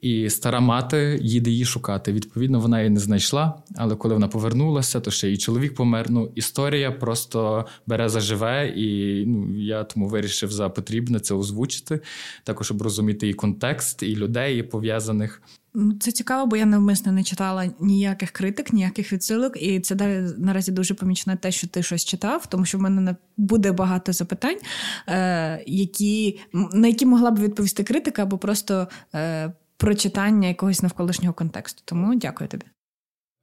І 0.00 0.30
стара 0.30 0.60
мати 0.60 1.18
їде 1.22 1.50
її 1.50 1.64
шукати. 1.64 2.12
Відповідно, 2.12 2.60
вона 2.60 2.78
її 2.78 2.90
не 2.90 3.00
знайшла. 3.00 3.62
Але 3.76 3.96
коли 3.96 4.14
вона 4.14 4.28
повернулася, 4.28 5.00
то 5.00 5.10
ще 5.10 5.26
її 5.26 5.38
чоловік 5.38 5.74
помер. 5.74 6.10
Ну, 6.10 6.32
історія 6.34 6.92
просто 6.92 7.66
бере 7.86 8.08
заживе, 8.08 8.68
і 8.76 9.24
ну 9.26 9.62
я 9.62 9.84
тому 9.84 10.08
вирішив 10.08 10.52
за 10.52 10.68
потрібне 10.68 11.20
це 11.20 11.34
озвучити, 11.34 12.00
також 12.44 12.66
щоб 12.66 12.82
розуміти 12.82 13.28
і 13.28 13.34
контекст, 13.34 14.02
і 14.02 14.16
людей 14.16 14.62
пов'язаних. 14.62 15.42
Ну, 15.74 15.92
це 16.00 16.12
цікаво, 16.12 16.46
бо 16.46 16.56
я 16.56 16.66
навмисно 16.66 17.12
не 17.12 17.24
читала 17.24 17.70
ніяких 17.80 18.30
критик, 18.30 18.72
ніяких 18.72 19.12
відсилок, 19.12 19.62
і 19.62 19.80
це 19.80 19.94
далі 19.94 20.26
наразі 20.38 20.72
дуже 20.72 20.94
помічно 20.94 21.36
те, 21.36 21.52
що 21.52 21.68
ти 21.68 21.82
щось 21.82 22.04
читав, 22.04 22.46
тому 22.46 22.64
що 22.64 22.78
в 22.78 22.80
мене 22.80 23.00
не 23.00 23.16
буде 23.36 23.72
багато 23.72 24.12
запитань, 24.12 24.58
е, 25.08 25.64
які, 25.66 26.40
на 26.52 26.88
які 26.88 27.06
могла 27.06 27.30
б 27.30 27.38
відповісти 27.38 27.84
критика, 27.84 28.22
або 28.22 28.38
просто 28.38 28.88
е, 29.14 29.52
прочитання 29.76 30.48
якогось 30.48 30.82
навколишнього 30.82 31.34
контексту. 31.34 31.82
Тому 31.84 32.14
дякую 32.14 32.48
тобі. 32.48 32.64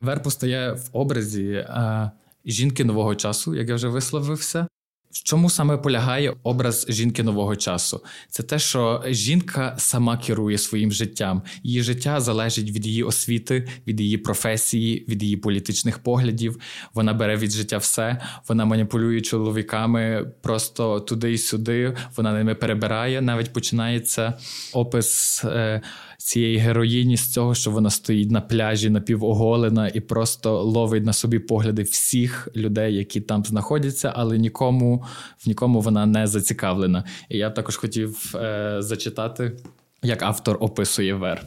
Вер 0.02 0.24
постає 0.24 0.74
в 0.74 0.90
образі 0.92 1.66
а, 1.70 2.12
жінки 2.46 2.86
нового 2.86 3.16
часу, 3.16 3.56
як 3.56 3.70
я 3.70 3.76
вже 3.76 3.88
висловився. 3.88 4.68
В 5.12 5.24
чому 5.24 5.50
саме 5.50 5.78
полягає 5.78 6.34
образ 6.44 6.86
жінки 6.90 7.24
нового 7.24 7.56
часу? 7.56 8.04
Це 8.30 8.44
те, 8.44 8.60
що 8.60 9.04
жінка 9.08 9.76
сама 9.78 10.18
керує 10.18 10.58
своїм 10.58 10.92
життям. 10.92 11.42
Її 11.64 11.84
життя 11.84 12.22
залежить 12.22 12.72
від 12.72 12.86
її 12.86 13.04
освіти, 13.04 13.68
від 13.88 14.02
її 14.02 14.18
професії, 14.18 15.06
від 15.08 15.24
її 15.24 15.38
політичних 15.38 16.00
поглядів. 16.00 16.60
Вона 16.94 17.14
бере 17.14 17.36
від 17.36 17.52
життя 17.52 17.78
все, 17.78 18.22
вона 18.48 18.66
маніпулює 18.66 19.22
чоловіками 19.22 20.32
просто 20.42 21.00
туди 21.00 21.34
і 21.34 21.38
сюди. 21.38 21.98
Вона 22.16 22.34
ними 22.34 22.56
перебирає. 22.56 23.22
Навіть 23.22 23.54
починається 23.54 24.34
опис. 24.74 25.42
Е, 25.46 25.82
цієї 26.18 26.58
героїні 26.58 27.18
з 27.18 27.34
цього, 27.34 27.56
що 27.56 27.72
вона 27.72 27.90
стоїть 27.90 28.32
на 28.32 28.42
пляжі 28.42 28.90
напівоголена 28.90 29.88
і 29.88 30.00
просто 30.00 30.64
ловить 30.64 31.06
на 31.06 31.14
собі 31.14 31.40
погляди 31.40 31.82
всіх 31.84 32.48
людей, 32.56 32.96
які 32.96 33.22
там 33.22 33.44
знаходяться, 33.46 34.14
але 34.16 34.38
нікому 34.38 34.97
в 35.38 35.48
нікому 35.48 35.82
вона 35.82 36.06
не 36.06 36.28
зацікавлена. 36.28 37.04
І 37.30 37.38
я 37.38 37.50
також 37.50 37.78
хотів 37.78 38.36
е, 38.36 38.78
зачитати, 38.80 39.58
як 40.04 40.22
автор 40.22 40.58
описує 40.60 41.14
вер. 41.14 41.46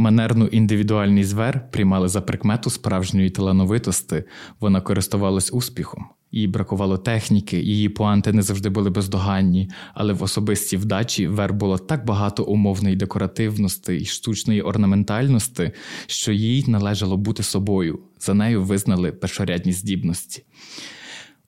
Манерну 0.00 0.46
індивідуальність 0.46 1.32
вер 1.32 1.70
приймали 1.70 2.08
за 2.08 2.20
прикмету 2.20 2.70
справжньої 2.70 3.30
талановитості, 3.30 4.24
вона 4.60 4.80
користувалась 4.80 5.52
успіхом. 5.52 6.06
Їй 6.32 6.46
бракувало 6.46 6.98
техніки, 6.98 7.60
її 7.60 7.88
поанти 7.88 8.32
не 8.32 8.42
завжди 8.42 8.68
були 8.68 8.90
бездоганні, 8.90 9.70
але 9.94 10.12
в 10.12 10.22
особистій 10.22 10.76
вдачі 10.76 11.26
вер 11.26 11.52
було 11.52 11.78
так 11.78 12.04
багато 12.04 12.44
умовної 12.44 12.96
декоративності 12.96 13.96
і 13.96 14.04
штучної 14.04 14.62
орнаментальності, 14.62 15.70
що 16.06 16.32
їй 16.32 16.64
належало 16.66 17.16
бути 17.16 17.42
собою. 17.42 17.98
За 18.20 18.34
нею 18.34 18.62
визнали 18.62 19.12
першорядні 19.12 19.72
здібності. 19.72 20.44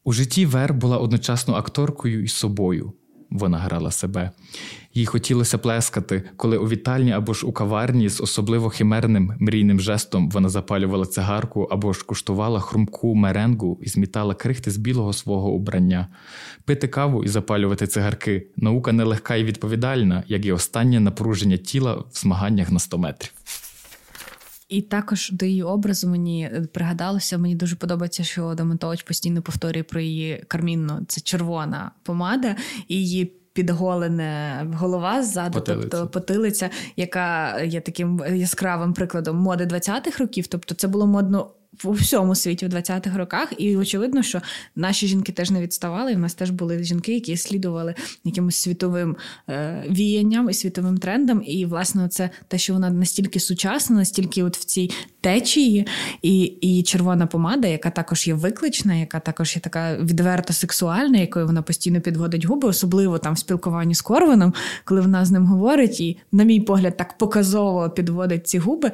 У 0.04 0.12
житті 0.12 0.47
Вер 0.47 0.75
була 0.75 0.99
одночасно 0.99 1.54
акторкою 1.54 2.25
і 2.25 2.28
собою. 2.28 2.92
Вона 3.30 3.59
грала 3.59 3.90
себе. 3.90 4.30
Їй 4.95 5.07
хотілося 5.07 5.59
плескати, 5.59 6.23
коли 6.37 6.57
у 6.57 6.69
вітальні 6.69 7.12
або 7.12 7.35
ж 7.35 7.47
у 7.47 7.52
каварні 7.52 8.09
з 8.09 8.21
особливо 8.21 8.69
химерним 8.69 9.33
мрійним 9.40 9.80
жестом 9.80 10.30
вона 10.30 10.49
запалювала 10.49 11.07
цигарку 11.07 11.62
або 11.62 11.92
ж 11.92 12.07
куштувала 12.07 12.61
хрумку 12.61 13.14
меренгу 13.14 13.78
і 13.83 13.88
змітала 13.88 14.35
крихти 14.35 14.71
з 14.71 14.76
білого 14.76 15.12
свого 15.12 15.50
убрання. 15.50 16.09
Пити 16.64 16.88
каву 16.88 17.25
і 17.25 17.28
запалювати 17.28 17.87
цигарки 17.87 18.47
наука 18.57 18.92
нелегка 18.92 19.37
і 19.37 19.45
відповідальна, 19.45 20.25
як 20.26 20.47
і 20.47 20.52
останнє 20.52 21.00
напруження 21.00 21.57
тіла 21.57 21.95
в 21.95 22.07
змаганнях 22.12 22.71
на 22.71 22.78
100 22.78 22.99
метрів. 22.99 23.33
І 24.70 24.82
також 24.82 25.30
до 25.30 25.46
її 25.46 25.62
образу 25.62 26.08
мені 26.08 26.50
пригадалося, 26.72 27.38
мені 27.38 27.54
дуже 27.54 27.76
подобається, 27.76 28.24
що 28.24 28.54
Домонтович 28.54 29.02
постійно 29.02 29.42
повторює 29.42 29.82
про 29.82 30.00
її 30.00 30.44
кармінну. 30.48 31.00
Це 31.08 31.20
червона 31.20 31.90
помада, 32.02 32.56
і 32.88 32.96
її 32.96 33.24
підголене 33.52 34.60
голова 34.74 35.22
ззаду, 35.22 35.58
потилиця. 35.58 35.88
тобто 35.90 36.08
потилиця, 36.08 36.70
яка 36.96 37.60
є 37.60 37.80
таким 37.80 38.22
яскравим 38.34 38.92
прикладом 38.92 39.36
моди 39.36 39.64
20-х 39.64 40.18
років. 40.18 40.46
Тобто, 40.46 40.74
це 40.74 40.88
було 40.88 41.06
модно 41.06 41.50
у 41.84 41.92
всьому 41.92 42.34
світі 42.34 42.66
в 42.66 42.68
20-х 42.68 43.18
роках, 43.18 43.52
і 43.58 43.76
очевидно, 43.76 44.22
що 44.22 44.40
наші 44.76 45.06
жінки 45.06 45.32
теж 45.32 45.50
не 45.50 45.62
відставали. 45.62 46.12
і 46.12 46.14
в 46.14 46.18
нас 46.18 46.34
теж 46.34 46.50
були 46.50 46.84
жінки, 46.84 47.14
які 47.14 47.36
слідували 47.36 47.94
якимось 48.24 48.56
світовим 48.56 49.16
е, 49.48 49.84
віянням 49.90 50.50
і 50.50 50.54
світовим 50.54 50.98
трендам. 50.98 51.42
І, 51.46 51.66
власне, 51.66 52.08
це 52.08 52.30
те, 52.48 52.58
що 52.58 52.72
вона 52.72 52.90
настільки 52.90 53.40
сучасна, 53.40 53.96
настільки 53.96 54.42
от 54.42 54.56
в 54.56 54.64
цій 54.64 54.90
течії, 55.20 55.86
і 56.22 56.42
і 56.42 56.82
червона 56.82 57.26
помада, 57.26 57.68
яка 57.68 57.90
також 57.90 58.28
є 58.28 58.34
виклична, 58.34 58.94
яка 58.94 59.20
також 59.20 59.56
є 59.56 59.62
така 59.62 59.96
відверто 59.96 60.52
сексуальна, 60.52 61.18
якою 61.18 61.46
вона 61.46 61.62
постійно 61.62 62.00
підводить 62.00 62.44
губи, 62.44 62.68
особливо 62.68 63.18
там 63.18 63.34
в 63.34 63.38
спілкуванні 63.38 63.94
з 63.94 64.00
Корваном, 64.00 64.54
коли 64.84 65.00
вона 65.00 65.24
з 65.24 65.30
ним 65.30 65.46
говорить, 65.46 66.00
і, 66.00 66.18
на 66.32 66.44
мій 66.44 66.60
погляд, 66.60 66.96
так 66.96 67.18
показово 67.18 67.90
підводить 67.90 68.48
ці 68.48 68.58
губи 68.58 68.92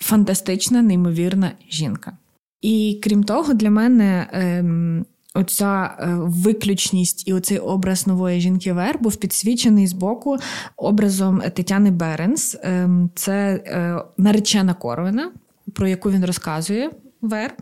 фантастична, 0.00 0.82
неймовірна 0.82 1.52
жінка. 1.70 2.16
І 2.60 3.00
крім 3.02 3.24
того, 3.24 3.54
для 3.54 3.70
мене 3.70 4.28
ем, 4.32 5.06
оця 5.34 5.96
е, 5.98 6.14
виключність 6.18 7.28
і 7.28 7.32
оцей 7.32 7.58
образ 7.58 8.06
нової 8.06 8.40
жінки 8.40 8.72
Вер 8.72 8.98
був 8.98 9.16
підсвічений 9.16 9.86
з 9.86 9.92
боку 9.92 10.36
образом 10.76 11.40
Тетяни 11.40 11.90
Беренс. 11.90 12.56
Ем, 12.62 13.10
це 13.14 13.62
е, 13.66 14.04
наречена 14.18 14.74
Корвина, 14.74 15.32
про 15.74 15.88
яку 15.88 16.10
він 16.10 16.24
розказує 16.24 16.90
Вер. 17.20 17.56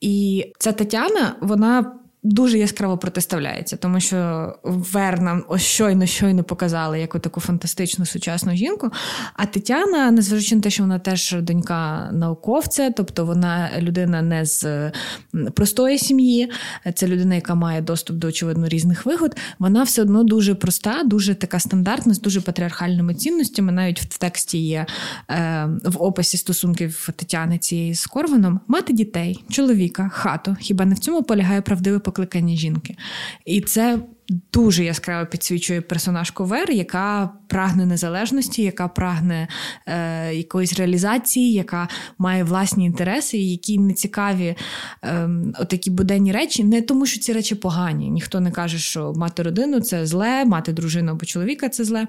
І 0.00 0.44
ця 0.58 0.72
Тетяна, 0.72 1.36
вона 1.40 1.92
дуже 2.26 2.58
яскраво 2.58 2.98
протиставляється, 2.98 3.76
тому 3.76 4.00
що 4.00 4.52
Вер 4.62 5.20
нам 5.20 5.44
ось 5.48 5.62
щойно 5.62 6.06
щойно 6.06 6.44
показали 6.44 7.00
яку 7.00 7.18
таку 7.18 7.40
фантастичну 7.40 8.06
сучасну 8.06 8.56
жінку. 8.56 8.90
А 9.34 9.46
Тетяна, 9.46 10.10
незважаючи 10.10 10.54
на 10.54 10.60
те, 10.60 10.70
що 10.70 10.82
вона 10.82 10.98
теж 10.98 11.36
донька 11.40 12.10
науковця, 12.12 12.90
тобто 12.90 13.24
вона 13.24 13.70
людина 13.78 14.22
не 14.22 14.44
з 14.44 14.92
простої 15.54 15.98
сім'ї, 15.98 16.50
це 16.94 17.06
людина, 17.06 17.34
яка 17.34 17.54
має 17.54 17.80
доступ 17.80 18.16
до 18.16 18.28
очевидно 18.28 18.68
різних 18.68 19.06
вигод. 19.06 19.36
Вона 19.58 19.82
все 19.82 20.02
одно 20.02 20.24
дуже 20.24 20.54
проста, 20.54 21.02
дуже 21.04 21.34
така 21.34 21.58
стандартна, 21.60 22.14
з 22.14 22.20
дуже 22.20 22.40
патріархальними 22.40 23.14
цінностями. 23.14 23.72
Навіть 23.72 24.00
в 24.00 24.18
тексті 24.18 24.58
є 24.58 24.86
е, 25.30 25.68
в 25.84 26.02
описі 26.02 26.36
стосунків 26.36 27.08
Тетяни 27.16 27.58
цієї 27.58 27.94
з 27.94 28.06
Корваном 28.06 28.60
мати 28.68 28.92
дітей, 28.92 29.44
чоловіка, 29.50 30.08
хату. 30.08 30.56
Хіба 30.60 30.84
не 30.84 30.94
в 30.94 30.98
цьому 30.98 31.22
полягає 31.22 31.60
правдиве 31.60 31.98
покликання 32.16 32.56
жінки. 32.56 32.96
І 33.44 33.60
це 33.60 33.98
дуже 34.52 34.84
яскраво 34.84 35.26
підсвічує 35.26 35.80
персонаж 35.80 36.30
Ковер, 36.30 36.70
яка 36.70 37.30
прагне 37.48 37.86
незалежності, 37.86 38.62
яка 38.62 38.88
прагне 38.88 39.48
е, 39.86 40.34
якоїсь 40.34 40.78
реалізації, 40.78 41.52
яка 41.52 41.88
має 42.18 42.44
власні 42.44 42.84
інтереси, 42.84 43.38
які 43.38 43.78
не 43.78 43.92
цікаві 43.92 44.56
е, 45.04 45.28
отакі 45.58 45.90
буденні 45.90 46.32
речі, 46.32 46.64
не 46.64 46.82
тому, 46.82 47.06
що 47.06 47.20
ці 47.20 47.32
речі 47.32 47.54
погані. 47.54 48.10
Ніхто 48.10 48.40
не 48.40 48.50
каже, 48.50 48.78
що 48.78 49.12
мати 49.16 49.42
родину 49.42 49.80
це 49.80 50.06
зле, 50.06 50.44
мати 50.44 50.72
дружину 50.72 51.12
або 51.12 51.24
чоловіка 51.24 51.68
це 51.68 51.84
зле. 51.84 52.06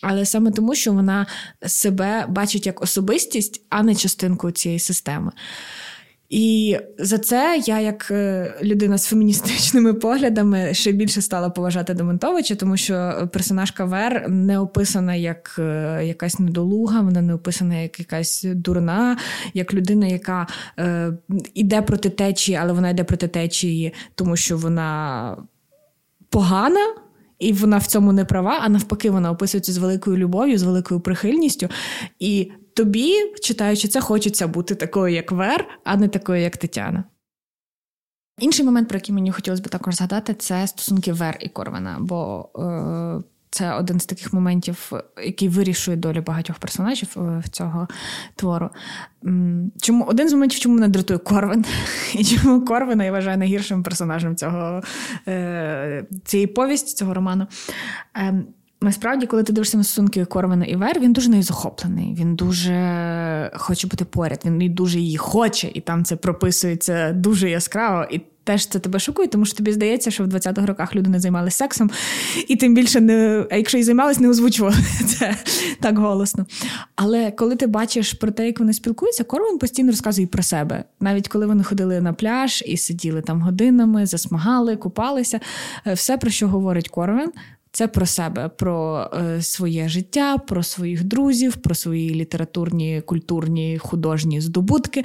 Але 0.00 0.26
саме 0.26 0.50
тому, 0.50 0.74
що 0.74 0.92
вона 0.92 1.26
себе 1.66 2.26
бачить 2.28 2.66
як 2.66 2.82
особистість, 2.82 3.62
а 3.68 3.82
не 3.82 3.94
частинку 3.94 4.50
цієї 4.50 4.78
системи. 4.78 5.32
І 6.32 6.76
за 6.98 7.18
це 7.18 7.62
я, 7.66 7.80
як 7.80 8.10
е, 8.10 8.54
людина 8.62 8.98
з 8.98 9.06
феміністичними 9.06 9.94
поглядами, 9.94 10.74
ще 10.74 10.92
більше 10.92 11.22
стала 11.22 11.50
поважати 11.50 11.94
Демонтовича, 11.94 12.54
тому 12.54 12.76
що 12.76 13.28
персонаж 13.32 13.70
Кавер 13.70 14.28
не 14.28 14.58
описана 14.58 15.14
як 15.14 15.56
е, 15.58 16.00
якась 16.04 16.38
недолуга, 16.38 17.00
вона 17.00 17.22
не 17.22 17.34
описана 17.34 17.74
як 17.74 17.98
якась 17.98 18.46
дурна, 18.54 19.16
як 19.54 19.74
людина, 19.74 20.06
яка 20.06 20.46
е, 20.78 21.12
іде 21.54 21.82
проти 21.82 22.10
течії, 22.10 22.58
але 22.62 22.72
вона 22.72 22.90
йде 22.90 23.04
проти 23.04 23.28
течії, 23.28 23.94
тому 24.14 24.36
що 24.36 24.56
вона 24.56 25.36
погана. 26.30 26.94
І 27.38 27.52
вона 27.52 27.78
в 27.78 27.86
цьому 27.86 28.12
не 28.12 28.24
права, 28.24 28.58
а 28.62 28.68
навпаки, 28.68 29.10
вона 29.10 29.30
описується 29.30 29.72
з 29.72 29.78
великою 29.78 30.16
любов'ю, 30.16 30.58
з 30.58 30.62
великою 30.62 31.00
прихильністю. 31.00 31.68
І 32.18 32.50
тобі, 32.74 33.14
читаючи 33.42 33.88
це, 33.88 34.00
хочеться 34.00 34.46
бути 34.46 34.74
такою, 34.74 35.14
як 35.14 35.32
Вер, 35.32 35.68
а 35.84 35.96
не 35.96 36.08
такою, 36.08 36.42
як 36.42 36.56
Тетяна. 36.56 37.04
Інший 38.38 38.64
момент, 38.64 38.88
про 38.88 38.96
який 38.96 39.14
мені 39.14 39.32
хотілося 39.32 39.62
б 39.62 39.68
також 39.68 39.94
згадати, 39.94 40.34
це 40.34 40.66
стосунки 40.66 41.12
Вер 41.12 41.36
і 41.40 41.48
Корвана. 41.48 41.96
Бо 42.00 42.48
е, 42.58 43.22
це 43.50 43.74
один 43.74 44.00
з 44.00 44.06
таких 44.06 44.32
моментів, 44.32 44.92
який 45.24 45.48
вирішує 45.48 45.96
долю 45.96 46.22
багатьох 46.26 46.58
персонажів 46.58 47.08
е, 47.16 47.42
в 47.44 47.48
цього 47.48 47.88
твору. 48.36 48.70
Чому 49.80 50.04
Один 50.04 50.28
з 50.28 50.32
моментів, 50.32 50.60
чому 50.60 50.74
мене 50.74 50.88
дратує 50.88 51.18
Корвин, 51.18 51.64
і 52.14 52.24
чому 52.24 52.64
Корвина 52.64 53.04
я 53.04 53.12
вважаю 53.12 53.38
найгіршим 53.38 53.82
персонажем 53.82 54.36
цього, 54.36 54.82
е, 55.28 56.06
цієї 56.24 56.46
повісті, 56.46 56.94
цього 56.94 57.14
роману. 57.14 57.46
Насправді, 58.82 59.26
коли 59.26 59.42
ти 59.42 59.52
дивишся 59.52 59.76
на 59.76 59.84
стосунки 59.84 60.24
Корвана 60.24 60.64
і 60.64 60.76
Вер, 60.76 61.00
він 61.00 61.12
дуже 61.12 61.30
нею 61.30 61.42
захоплений. 61.42 62.14
Він 62.18 62.34
дуже 62.34 63.50
хоче 63.54 63.86
бути 63.86 64.04
поряд, 64.04 64.40
він 64.44 64.74
дуже 64.74 65.00
її 65.00 65.16
хоче, 65.16 65.70
і 65.74 65.80
там 65.80 66.04
це 66.04 66.16
прописується 66.16 67.12
дуже 67.12 67.50
яскраво. 67.50 68.06
І 68.10 68.20
теж 68.44 68.66
це 68.66 68.78
тебе 68.78 68.98
шокує, 68.98 69.28
тому 69.28 69.44
що 69.44 69.56
тобі 69.56 69.72
здається, 69.72 70.10
що 70.10 70.24
в 70.24 70.26
20-х 70.26 70.66
роках 70.66 70.94
люди 70.94 71.10
не 71.10 71.20
займалися 71.20 71.56
сексом, 71.56 71.90
і 72.48 72.56
тим 72.56 72.74
більше 72.74 73.00
не, 73.00 73.46
а 73.50 73.56
якщо 73.56 73.78
і 73.78 73.82
займалися, 73.82 74.20
не 74.20 74.28
озвучували 74.28 74.76
це 75.06 75.36
так 75.80 75.98
голосно. 75.98 76.46
Але 76.96 77.30
коли 77.30 77.56
ти 77.56 77.66
бачиш 77.66 78.12
про 78.12 78.30
те, 78.30 78.46
як 78.46 78.60
вони 78.60 78.72
спілкуються, 78.72 79.24
Корван 79.24 79.58
постійно 79.58 79.90
розказує 79.90 80.26
про 80.26 80.42
себе. 80.42 80.84
Навіть 81.00 81.28
коли 81.28 81.46
вони 81.46 81.64
ходили 81.64 82.00
на 82.00 82.12
пляж 82.12 82.64
і 82.66 82.76
сиділи 82.76 83.22
там 83.22 83.42
годинами, 83.42 84.06
засмагали, 84.06 84.76
купалися, 84.76 85.40
е, 85.86 85.94
все, 85.94 86.18
про 86.18 86.30
що 86.30 86.48
говорить 86.48 86.88
Корван, 86.88 87.32
Це 87.72 87.88
про 87.88 88.06
себе, 88.06 88.48
про 88.48 89.10
е, 89.14 89.42
своє 89.42 89.88
життя, 89.88 90.38
про 90.38 90.62
своїх 90.62 91.04
друзів, 91.04 91.56
про 91.56 91.74
свої 91.74 92.14
літературні, 92.14 93.02
культурні, 93.06 93.78
художні 93.78 94.40
здобутки. 94.40 95.04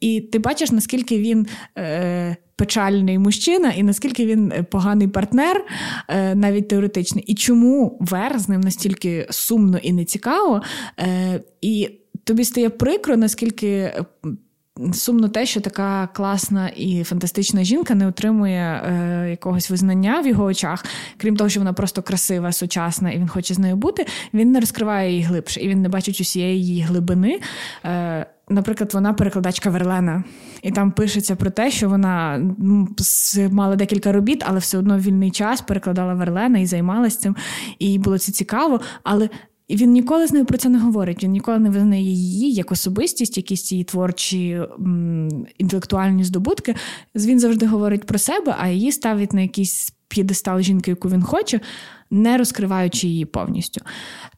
І 0.00 0.20
ти 0.20 0.38
бачиш, 0.38 0.70
наскільки 0.70 1.18
він. 1.18 1.46
Е, 1.78 2.36
Печальний 2.58 3.18
мужчина, 3.18 3.72
і 3.72 3.82
наскільки 3.82 4.26
він 4.26 4.52
поганий 4.70 5.08
партнер, 5.08 5.64
е, 6.08 6.34
навіть 6.34 6.68
теоретичний, 6.68 7.24
і 7.24 7.34
чому 7.34 7.98
Вер 8.00 8.38
з 8.38 8.48
ним 8.48 8.60
настільки 8.60 9.26
сумно 9.30 9.78
і 9.78 9.92
нецікаво, 9.92 10.62
е, 10.98 11.40
і 11.60 11.90
тобі 12.24 12.44
стає 12.44 12.70
прикро, 12.70 13.16
наскільки 13.16 13.92
Сумно 14.92 15.28
те, 15.28 15.46
що 15.46 15.60
така 15.60 16.08
класна 16.12 16.68
і 16.68 17.04
фантастична 17.04 17.64
жінка 17.64 17.94
не 17.94 18.06
отримує 18.06 18.60
е, 18.60 19.30
якогось 19.30 19.70
визнання 19.70 20.20
в 20.20 20.26
його 20.26 20.44
очах, 20.44 20.84
крім 21.16 21.36
того, 21.36 21.50
що 21.50 21.60
вона 21.60 21.72
просто 21.72 22.02
красива, 22.02 22.52
сучасна, 22.52 23.10
і 23.10 23.18
він 23.18 23.28
хоче 23.28 23.54
з 23.54 23.58
нею 23.58 23.76
бути. 23.76 24.06
Він 24.34 24.52
не 24.52 24.60
розкриває 24.60 25.10
її 25.10 25.22
глибше, 25.22 25.60
і 25.60 25.68
він 25.68 25.82
не 25.82 25.88
бачить 25.88 26.20
усієї 26.20 26.66
її 26.66 26.82
глибини. 26.82 27.40
Е, 27.84 28.26
Наприклад, 28.48 28.94
вона 28.94 29.12
перекладачка 29.12 29.70
Верлена, 29.70 30.24
і 30.62 30.70
там 30.70 30.92
пишеться 30.92 31.36
про 31.36 31.50
те, 31.50 31.70
що 31.70 31.88
вона 31.88 32.40
мала 33.50 33.76
декілька 33.76 34.12
робіт, 34.12 34.44
але 34.46 34.58
все 34.58 34.78
одно 34.78 34.96
в 34.96 35.00
вільний 35.00 35.30
час 35.30 35.60
перекладала 35.60 36.14
Верлена 36.14 36.58
і 36.58 36.66
займалася 36.66 37.18
цим. 37.18 37.36
І 37.78 37.98
було 37.98 38.18
це 38.18 38.32
цікаво. 38.32 38.80
Але 39.02 39.28
і 39.68 39.76
він 39.76 39.90
ніколи 39.92 40.26
з 40.26 40.32
нею 40.32 40.44
про 40.44 40.58
це 40.58 40.68
не 40.68 40.78
говорить. 40.78 41.24
Він 41.24 41.30
ніколи 41.30 41.58
не 41.58 41.70
визнає 41.70 42.02
її 42.02 42.52
як 42.52 42.72
особистість, 42.72 43.36
якісь 43.36 43.72
її 43.72 43.84
творчі 43.84 44.60
м, 44.78 45.46
інтелектуальні 45.58 46.24
здобутки. 46.24 46.74
Він 47.14 47.40
завжди 47.40 47.66
говорить 47.66 48.04
про 48.04 48.18
себе, 48.18 48.54
а 48.58 48.68
її 48.68 48.92
ставить 48.92 49.32
на 49.32 49.40
якийсь 49.40 49.92
п'єдестал 50.08 50.60
жінки, 50.60 50.90
яку 50.90 51.08
він 51.08 51.22
хоче, 51.22 51.60
не 52.10 52.36
розкриваючи 52.36 53.06
її 53.06 53.24
повністю. 53.24 53.80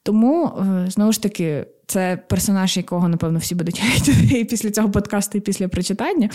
Тому, 0.03 0.47
е, 0.47 0.91
знову 0.91 1.13
ж 1.13 1.23
таки, 1.23 1.67
це 1.87 2.19
персонаж, 2.29 2.77
якого, 2.77 3.09
напевно, 3.09 3.39
всі 3.39 3.55
будуть 3.55 3.83
і 4.31 4.45
після 4.45 4.71
цього 4.71 4.91
подкасту, 4.91 5.39
і 5.39 5.41
після 5.41 5.69
прочитання. 5.69 6.31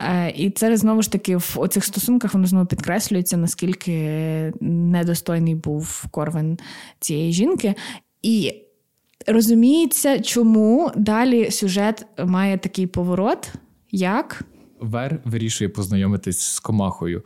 Е, 0.00 0.30
і 0.30 0.50
це 0.50 0.76
знову 0.76 1.02
ж 1.02 1.12
таки 1.12 1.36
в 1.36 1.54
оцих 1.56 1.84
стосунках 1.84 2.34
воно 2.34 2.46
знову 2.46 2.66
підкреслюється, 2.66 3.36
наскільки 3.36 3.92
недостойний 4.60 5.54
був 5.54 6.04
Корвин 6.10 6.58
цієї 7.00 7.32
жінки. 7.32 7.74
І 8.22 8.54
розуміється, 9.26 10.20
чому 10.20 10.90
далі 10.96 11.50
сюжет 11.50 12.06
має 12.24 12.58
такий 12.58 12.86
поворот, 12.86 13.52
як. 13.90 14.44
Вер 14.80 15.20
вирішує 15.24 15.68
познайомитись 15.68 16.40
з 16.40 16.60
комахою. 16.60 17.22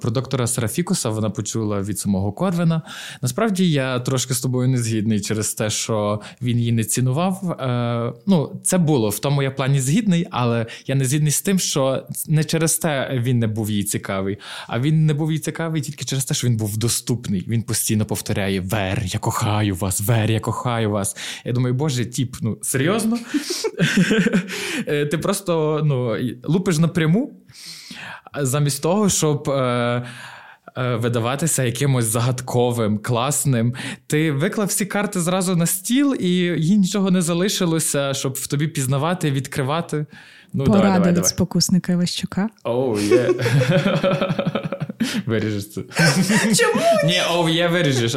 Про 0.00 0.10
доктора 0.10 0.46
Серафікуса 0.46 1.08
вона 1.08 1.30
почула 1.30 1.80
від 1.80 1.98
самого 1.98 2.32
Корвена. 2.32 2.82
Насправді 3.22 3.70
я 3.70 4.00
трошки 4.00 4.34
з 4.34 4.40
тобою 4.40 4.68
не 4.68 4.78
згідний 4.78 5.20
через 5.20 5.54
те, 5.54 5.70
що 5.70 6.20
він 6.42 6.58
її 6.58 6.72
не 6.72 6.84
цінував. 6.84 7.50
Е, 7.60 8.12
ну, 8.26 8.60
це 8.64 8.78
було 8.78 9.08
в 9.08 9.18
тому 9.18 9.42
я 9.42 9.50
плані 9.50 9.80
згідний, 9.80 10.26
але 10.30 10.66
я 10.86 10.94
не 10.94 11.04
згідний 11.04 11.32
з 11.32 11.42
тим, 11.42 11.58
що 11.58 12.06
не 12.28 12.44
через 12.44 12.78
те 12.78 13.20
він 13.22 13.38
не 13.38 13.46
був 13.46 13.70
їй 13.70 13.84
цікавий, 13.84 14.38
а 14.68 14.80
він 14.80 15.06
не 15.06 15.14
був 15.14 15.32
їй 15.32 15.38
цікавий 15.38 15.80
тільки 15.80 16.04
через 16.04 16.24
те, 16.24 16.34
що 16.34 16.46
він 16.46 16.56
був 16.56 16.76
доступний. 16.76 17.44
Він 17.48 17.62
постійно 17.62 18.04
повторяє: 18.04 18.60
Вер, 18.60 19.02
я 19.04 19.20
кохаю 19.20 19.74
вас, 19.74 20.00
Вер, 20.00 20.30
я 20.30 20.40
кохаю 20.40 20.90
вас. 20.90 21.16
Я 21.44 21.52
думаю, 21.52 21.74
боже, 21.74 22.06
тіп, 22.06 22.36
ну 22.40 22.58
серйозно? 22.62 23.18
Е, 24.86 25.06
ти 25.06 25.18
просто 25.18 25.82
ну 25.84 26.16
лупиш 26.44 26.78
напряму, 26.78 27.32
замість 28.40 28.82
того, 28.82 29.08
щоб. 29.08 29.48
Е, 29.50 30.06
е, 30.76 30.94
Видаватися 30.96 31.62
якимось 31.64 32.04
загадковим, 32.04 32.98
класним. 32.98 33.74
Ти 34.06 34.32
виклав 34.32 34.66
всі 34.68 34.86
карти 34.86 35.20
зразу 35.20 35.56
на 35.56 35.66
стіл, 35.66 36.16
і 36.20 36.28
їй 36.28 36.78
нічого 36.78 37.10
не 37.10 37.22
залишилося, 37.22 38.14
щоб 38.14 38.32
в 38.32 38.46
тобі 38.46 38.68
пізнавати, 38.68 39.30
відкривати. 39.30 40.06
Ну, 40.52 40.64
Поради 40.64 40.82
давай, 40.82 40.98
давай, 40.98 41.08
від 41.08 41.14
давай. 41.14 41.30
спокусника 41.30 41.92
Іващука. 41.92 42.48
Оу, 42.64 42.98
є. 43.00 43.28
Виріжеш 45.26 45.72
це. 45.72 45.80
Чому? 46.54 46.82
Ні, 47.04 47.20
оу, 47.34 47.48
є, 47.48 47.68
виріжеш. 47.68 48.14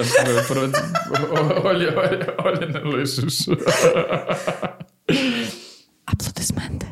Олі, 1.63 1.88
Олі, 1.88 2.25
Олі 2.38 2.67
не 2.73 2.80
лишиш. 2.80 3.49
Аплодисменти. 6.06 6.88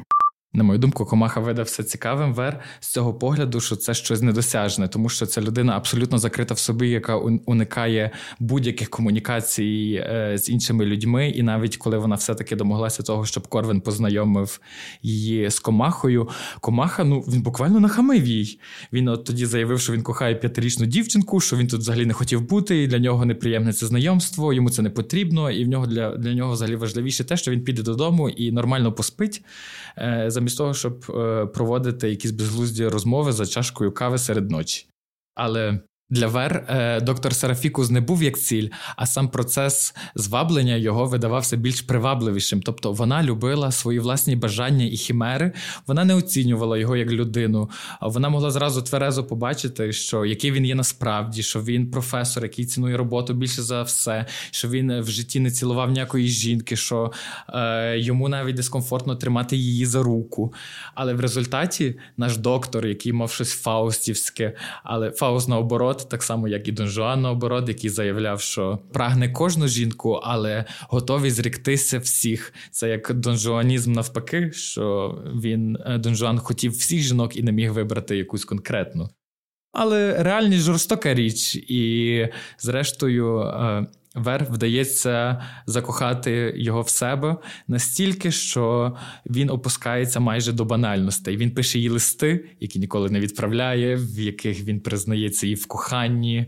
На 0.56 0.64
мою 0.64 0.80
думку, 0.80 1.06
Комаха 1.06 1.40
видав 1.40 1.66
все 1.66 1.84
цікавим 1.84 2.34
вер 2.34 2.60
з 2.80 2.88
цього 2.88 3.14
погляду, 3.14 3.62
що 3.62 3.76
це 3.76 3.94
щось 3.94 4.22
недосяжне, 4.22 4.88
тому 4.88 5.10
що 5.10 5.26
ця 5.26 5.42
людина 5.42 5.78
абсолютно 5.78 6.18
закрита 6.18 6.54
в 6.54 6.60
собі, 6.60 6.90
яка 6.90 7.16
уникає 7.46 8.12
будь-яких 8.40 8.90
комунікацій 8.90 10.04
е, 10.04 10.38
з 10.38 10.50
іншими 10.50 10.86
людьми. 10.86 11.30
І 11.30 11.44
навіть 11.44 11.78
коли 11.78 11.98
вона 11.98 12.16
все-таки 12.16 12.56
домоглася 12.56 13.04
того, 13.04 13.26
щоб 13.26 13.48
Корвин 13.48 13.82
познайомив 13.82 14.60
її 15.02 15.50
з 15.50 15.60
Комахою, 15.60 16.30
Комаха 16.60 17.04
ну 17.04 17.20
він 17.20 17.42
буквально 17.42 17.80
нахамив 17.80 18.28
їй. 18.28 18.60
Він 18.94 19.08
от 19.08 19.26
тоді 19.26 19.46
заявив, 19.46 19.80
що 19.80 19.94
він 19.94 20.02
кохає 20.02 20.36
п'ятирічну 20.36 20.86
дівчинку, 20.86 21.40
що 21.40 21.58
він 21.58 21.68
тут 21.68 21.80
взагалі 21.80 22.06
не 22.06 22.14
хотів 22.14 22.42
бути, 22.42 22.84
і 22.84 22.88
для 22.88 23.00
нього 23.00 23.26
неприємне 23.26 23.74
це 23.74 23.86
знайомство, 23.88 24.54
йому 24.54 24.70
це 24.70 24.82
не 24.82 24.90
потрібно, 24.90 25.52
і 25.52 25.66
в 25.66 25.68
нього 25.68 25.88
для, 25.88 26.18
для 26.18 26.34
нього 26.34 26.54
взагалі 26.54 26.76
важливіше 26.76 27.24
те, 27.24 27.38
що 27.38 27.52
він 27.52 27.64
піде 27.64 27.82
додому 27.82 28.30
і 28.30 28.52
нормально 28.52 28.92
поспить. 28.92 29.42
Замість 30.46 30.58
того, 30.58 30.74
щоб 30.74 31.06
е, 31.10 31.46
проводити 31.46 32.10
якісь 32.10 32.32
безглузді 32.32 32.88
розмови 32.88 33.32
за 33.32 33.46
чашкою 33.46 33.92
кави 33.92 34.18
серед 34.18 34.52
ночі. 34.52 34.88
Але 35.36 35.80
для 36.10 36.28
Вер 36.28 36.66
е, 36.70 37.02
доктор 37.02 37.36
Серафікус 37.36 37.90
не 37.90 38.02
був 38.02 38.24
як 38.24 38.40
ціль, 38.40 38.70
а 38.96 39.06
сам 39.06 39.28
процес 39.28 39.96
зваблення 40.16 40.76
його 40.76 41.06
видавався 41.06 41.58
більш 41.58 41.82
привабливішим. 41.82 42.62
Тобто 42.62 42.92
вона 42.92 43.24
любила 43.24 43.72
свої 43.72 44.00
власні 44.00 44.36
бажання 44.36 44.86
і 44.86 44.98
хімери, 44.98 45.52
вона 45.88 46.06
не 46.06 46.16
оцінювала 46.16 46.78
його 46.78 46.96
як 46.96 47.12
людину. 47.12 47.70
Вона 48.02 48.30
могла 48.30 48.52
зразу 48.52 48.82
тверезо 48.82 49.24
побачити, 49.24 49.94
що 49.94 50.26
який 50.26 50.52
він 50.52 50.66
є 50.66 50.76
насправді, 50.76 51.44
що 51.44 51.62
він 51.62 51.92
професор, 51.92 52.44
який 52.44 52.66
цінує 52.66 52.98
роботу 52.98 53.34
більше 53.34 53.62
за 53.62 53.82
все, 53.84 54.26
що 54.52 54.70
він 54.70 55.02
в 55.02 55.10
житті 55.10 55.40
не 55.40 55.52
цілував 55.52 55.92
ніякої 55.92 56.28
жінки, 56.28 56.76
що 56.76 57.12
е, 57.50 58.00
йому 58.00 58.30
навіть 58.30 58.56
дискомфортно 58.56 59.16
тримати 59.16 59.58
її 59.58 59.86
за 59.86 60.04
руку. 60.04 60.54
Але 60.96 61.14
в 61.14 61.20
результаті 61.20 62.00
наш 62.18 62.38
доктор, 62.38 62.88
який 62.88 63.14
мав 63.14 63.32
щось 63.32 63.54
фаустівське, 63.54 64.54
але 64.84 65.12
Фауст 65.12 65.50
наоборот 65.50 65.95
наоборот, 65.96 66.10
так 66.10 66.24
само 66.24 66.48
як 66.48 66.68
і 66.68 66.72
Дон 66.72 66.88
Жуан, 66.88 67.22
наоборот, 67.22 67.68
який 67.68 67.90
заявляв, 67.90 68.42
що 68.42 68.80
прагне 68.94 69.30
кожну 69.30 69.68
жінку, 69.68 70.20
але 70.24 70.66
готовий 70.90 71.32
зріктися 71.32 72.00
всіх. 72.00 72.54
Це 72.72 72.90
як 72.90 73.14
донжуанізм 73.14 73.92
навпаки, 73.92 74.52
що 74.52 75.18
він 75.42 75.78
е, 75.86 75.98
Дон 75.98 76.16
Жуан 76.16 76.40
хотів 76.40 76.72
всіх 76.72 77.02
жінок 77.02 77.38
і 77.38 77.44
не 77.44 77.52
міг 77.52 77.72
вибрати 77.72 78.18
якусь 78.18 78.46
конкретну. 78.46 79.10
Але 79.74 80.24
реальність 80.24 80.64
жорстока 80.64 81.14
річ, 81.14 81.56
і 81.56 82.28
зрештою. 82.60 83.52
Вер 84.16 84.48
вдається 84.50 85.42
закохати 85.66 86.54
його 86.56 86.82
в 86.82 86.90
себе 86.90 87.36
настільки, 87.68 88.32
що 88.32 88.96
він 89.26 89.50
опускається 89.50 90.20
майже 90.20 90.52
до 90.52 90.66
банальностей. 90.66 91.38
Він 91.38 91.52
пише 91.52 91.80
їй 91.80 91.90
листи, 91.90 92.50
які 92.60 92.80
ніколи 92.80 93.10
не 93.10 93.20
відправляє, 93.20 93.96
в 93.96 94.20
яких 94.20 94.64
він 94.64 94.80
признається 94.80 95.48
їй 95.48 95.56
в 95.56 95.66
коханні. 95.66 96.46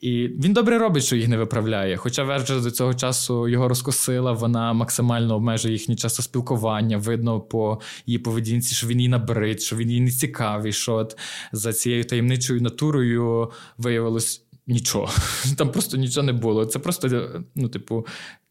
І 0.00 0.28
він 0.28 0.52
добре 0.52 0.78
робить, 0.78 1.04
що 1.04 1.16
їх 1.16 1.28
не 1.28 1.36
виправляє. 1.36 1.96
Хоча 1.96 2.24
Вер 2.24 2.42
вже 2.42 2.60
до 2.60 2.70
цього 2.70 2.94
часу 2.94 3.48
його 3.48 3.68
розкосила, 3.68 4.32
вона 4.32 4.72
максимально 4.72 5.36
обмежує 5.36 5.74
їхнє 5.74 5.96
часоспілкування. 5.96 6.96
Видно 6.96 7.40
по 7.40 7.80
її 8.06 8.18
поведінці, 8.18 8.74
що 8.74 8.86
він 8.86 9.00
їй 9.00 9.08
набрид, 9.08 9.60
що 9.62 9.76
він 9.76 9.90
їй 9.90 10.00
не 10.00 10.10
цікавий. 10.10 10.72
Що 10.72 10.94
от 10.94 11.18
за 11.52 11.72
цією 11.72 12.04
таємничою 12.04 12.60
натурою 12.60 13.50
виявилось 13.78 14.47
нічого. 14.68 15.10
Там 15.56 15.72
просто 15.72 15.96
нічого 15.96 16.26
не 16.26 16.32
було. 16.32 16.66
Це 16.66 16.78
просто, 16.78 17.30
ну, 17.54 17.68
типу, 17.68 18.06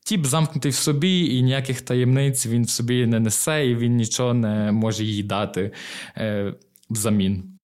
тіп 0.06 0.26
замкнутий 0.26 0.72
в 0.72 0.76
собі, 0.76 1.26
і 1.26 1.42
ніяких 1.42 1.82
таємниць 1.82 2.48
він 2.48 2.64
в 2.64 2.70
собі 2.70 3.06
не 3.06 3.20
несе, 3.20 3.68
і 3.68 3.76
він 3.76 3.96
нічого 3.96 4.34
не 4.34 4.72
може 4.72 5.04
їй 5.04 5.24
дати 5.24 5.72
е, 6.18 6.54
взамін. 6.90 7.58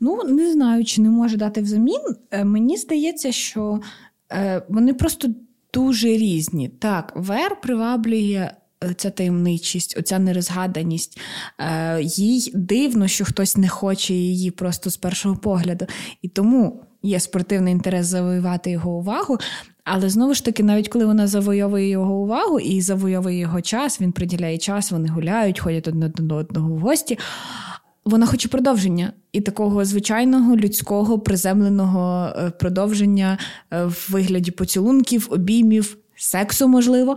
Ну, 0.00 0.24
не 0.24 0.52
знаю, 0.52 0.84
чи 0.84 1.00
не 1.00 1.10
може 1.10 1.36
дати 1.36 1.62
взамін. 1.62 2.00
Е, 2.30 2.44
мені 2.44 2.76
здається, 2.76 3.32
що 3.32 3.80
е, 4.32 4.62
вони 4.68 4.94
просто 4.94 5.28
дуже 5.74 6.08
різні. 6.08 6.68
Так, 6.68 7.12
Вер 7.16 7.60
приваблює. 7.60 8.50
Е, 8.84 8.94
ця 8.96 9.10
таємничість, 9.10 9.98
оця 9.98 10.18
нерозгаданість, 10.18 11.20
їй 12.00 12.52
дивно, 12.54 13.08
що 13.08 13.24
хтось 13.24 13.56
не 13.56 13.68
хоче 13.68 14.14
її 14.14 14.50
просто 14.50 14.90
з 14.90 14.96
першого 14.96 15.36
погляду. 15.36 15.86
І 16.22 16.28
тому 16.28 16.84
є 17.02 17.20
спортивний 17.20 17.72
інтерес 17.72 18.06
завоювати 18.06 18.70
його 18.70 18.90
увагу. 18.90 19.38
Але 19.84 20.08
знову 20.08 20.34
ж 20.34 20.44
таки, 20.44 20.62
навіть 20.62 20.88
коли 20.88 21.06
вона 21.06 21.26
завойовує 21.26 21.88
його 21.88 22.14
увагу 22.14 22.60
і 22.60 22.80
завойовує 22.80 23.38
його 23.38 23.60
час, 23.60 24.00
він 24.00 24.12
приділяє 24.12 24.58
час, 24.58 24.90
вони 24.90 25.08
гуляють, 25.08 25.60
ходять 25.60 25.88
одне 25.88 26.08
до 26.08 26.34
одного 26.34 26.74
в 26.74 26.78
гості. 26.78 27.18
вона 28.04 28.26
хоче 28.26 28.48
продовження 28.48 29.12
і 29.32 29.40
такого 29.40 29.84
звичайного 29.84 30.56
людського 30.56 31.18
приземленого 31.18 32.32
е, 32.36 32.50
продовження 32.50 33.38
е, 33.70 33.84
в 33.84 34.06
вигляді 34.10 34.50
поцілунків, 34.50 35.26
обіймів, 35.30 35.96
сексу, 36.16 36.68
можливо. 36.68 37.16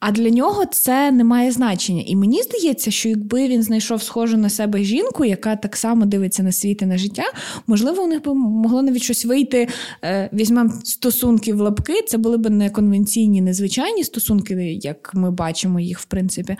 А 0.00 0.10
для 0.10 0.30
нього 0.30 0.66
це 0.66 1.10
не 1.10 1.24
має 1.24 1.52
значення. 1.52 2.02
І 2.06 2.16
мені 2.16 2.42
здається, 2.42 2.90
що 2.90 3.08
якби 3.08 3.48
він 3.48 3.62
знайшов 3.62 4.02
схожу 4.02 4.36
на 4.36 4.50
себе 4.50 4.84
жінку, 4.84 5.24
яка 5.24 5.56
так 5.56 5.76
само 5.76 6.06
дивиться 6.06 6.42
на 6.42 6.52
світ 6.52 6.82
і 6.82 6.86
на 6.86 6.98
життя, 6.98 7.22
можливо, 7.66 8.02
у 8.02 8.06
них 8.06 8.24
би 8.24 8.34
могло 8.34 8.82
навіть 8.82 9.02
щось 9.02 9.24
вийти. 9.24 9.68
Е, 10.04 10.30
візьмемо 10.32 10.72
стосунки 10.84 11.54
в 11.54 11.60
лапки. 11.60 12.02
Це 12.06 12.18
були 12.18 12.36
б 12.36 12.50
не 12.50 12.70
конвенційні, 12.70 13.40
незвичайні 13.40 14.04
стосунки, 14.04 14.78
як 14.82 15.10
ми 15.14 15.30
бачимо 15.30 15.80
їх, 15.80 16.00
в 16.00 16.04
принципі. 16.04 16.56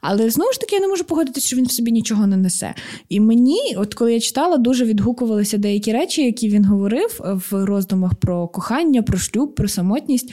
Але 0.00 0.30
знову 0.30 0.52
ж 0.52 0.60
таки, 0.60 0.76
я 0.76 0.80
не 0.80 0.88
можу 0.88 1.04
погодитися, 1.04 1.46
що 1.46 1.56
він 1.56 1.66
в 1.66 1.72
собі 1.72 1.92
нічого 1.92 2.26
не 2.26 2.36
несе. 2.36 2.74
І 3.08 3.20
мені, 3.20 3.76
от 3.76 3.94
коли 3.94 4.14
я 4.14 4.20
читала, 4.20 4.56
дуже 4.56 4.84
відгукувалися 4.84 5.58
деякі 5.58 5.92
речі, 5.92 6.24
які 6.24 6.48
він 6.48 6.64
говорив 6.64 7.20
в 7.50 7.64
роздумах 7.64 8.14
про 8.14 8.48
кохання, 8.48 9.02
про 9.02 9.18
шлюб, 9.18 9.54
про 9.54 9.68
самотність. 9.68 10.32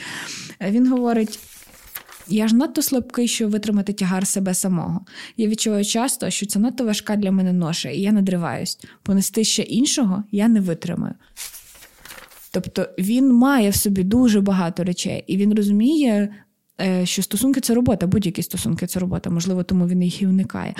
Він 0.60 0.88
говорить. 0.88 1.38
Я 2.28 2.48
ж 2.48 2.56
надто 2.56 2.82
слабкий, 2.82 3.28
щоб 3.28 3.50
витримати 3.50 3.92
тягар 3.92 4.26
себе 4.26 4.54
самого. 4.54 5.00
Я 5.36 5.48
відчуваю 5.48 5.84
часто, 5.84 6.30
що 6.30 6.46
це 6.46 6.58
надто 6.58 6.84
важка 6.84 7.16
для 7.16 7.32
мене 7.32 7.52
ноша, 7.52 7.88
і 7.88 8.00
я 8.00 8.12
надриваюсь. 8.12 8.78
Понести 9.02 9.44
ще 9.44 9.62
іншого 9.62 10.24
я 10.32 10.48
не 10.48 10.60
витримаю. 10.60 11.14
Тобто 12.52 12.88
він 12.98 13.32
має 13.32 13.70
в 13.70 13.74
собі 13.74 14.04
дуже 14.04 14.40
багато 14.40 14.84
речей, 14.84 15.24
і 15.26 15.36
він 15.36 15.54
розуміє, 15.54 16.34
е, 16.80 17.06
що 17.06 17.22
стосунки 17.22 17.60
це 17.60 17.74
робота, 17.74 18.06
будь-які 18.06 18.42
стосунки 18.42 18.86
це 18.86 19.00
робота, 19.00 19.30
можливо, 19.30 19.62
тому 19.62 19.86
він 19.86 20.02
їх 20.02 20.22
і 20.22 20.26
уникає. 20.26 20.74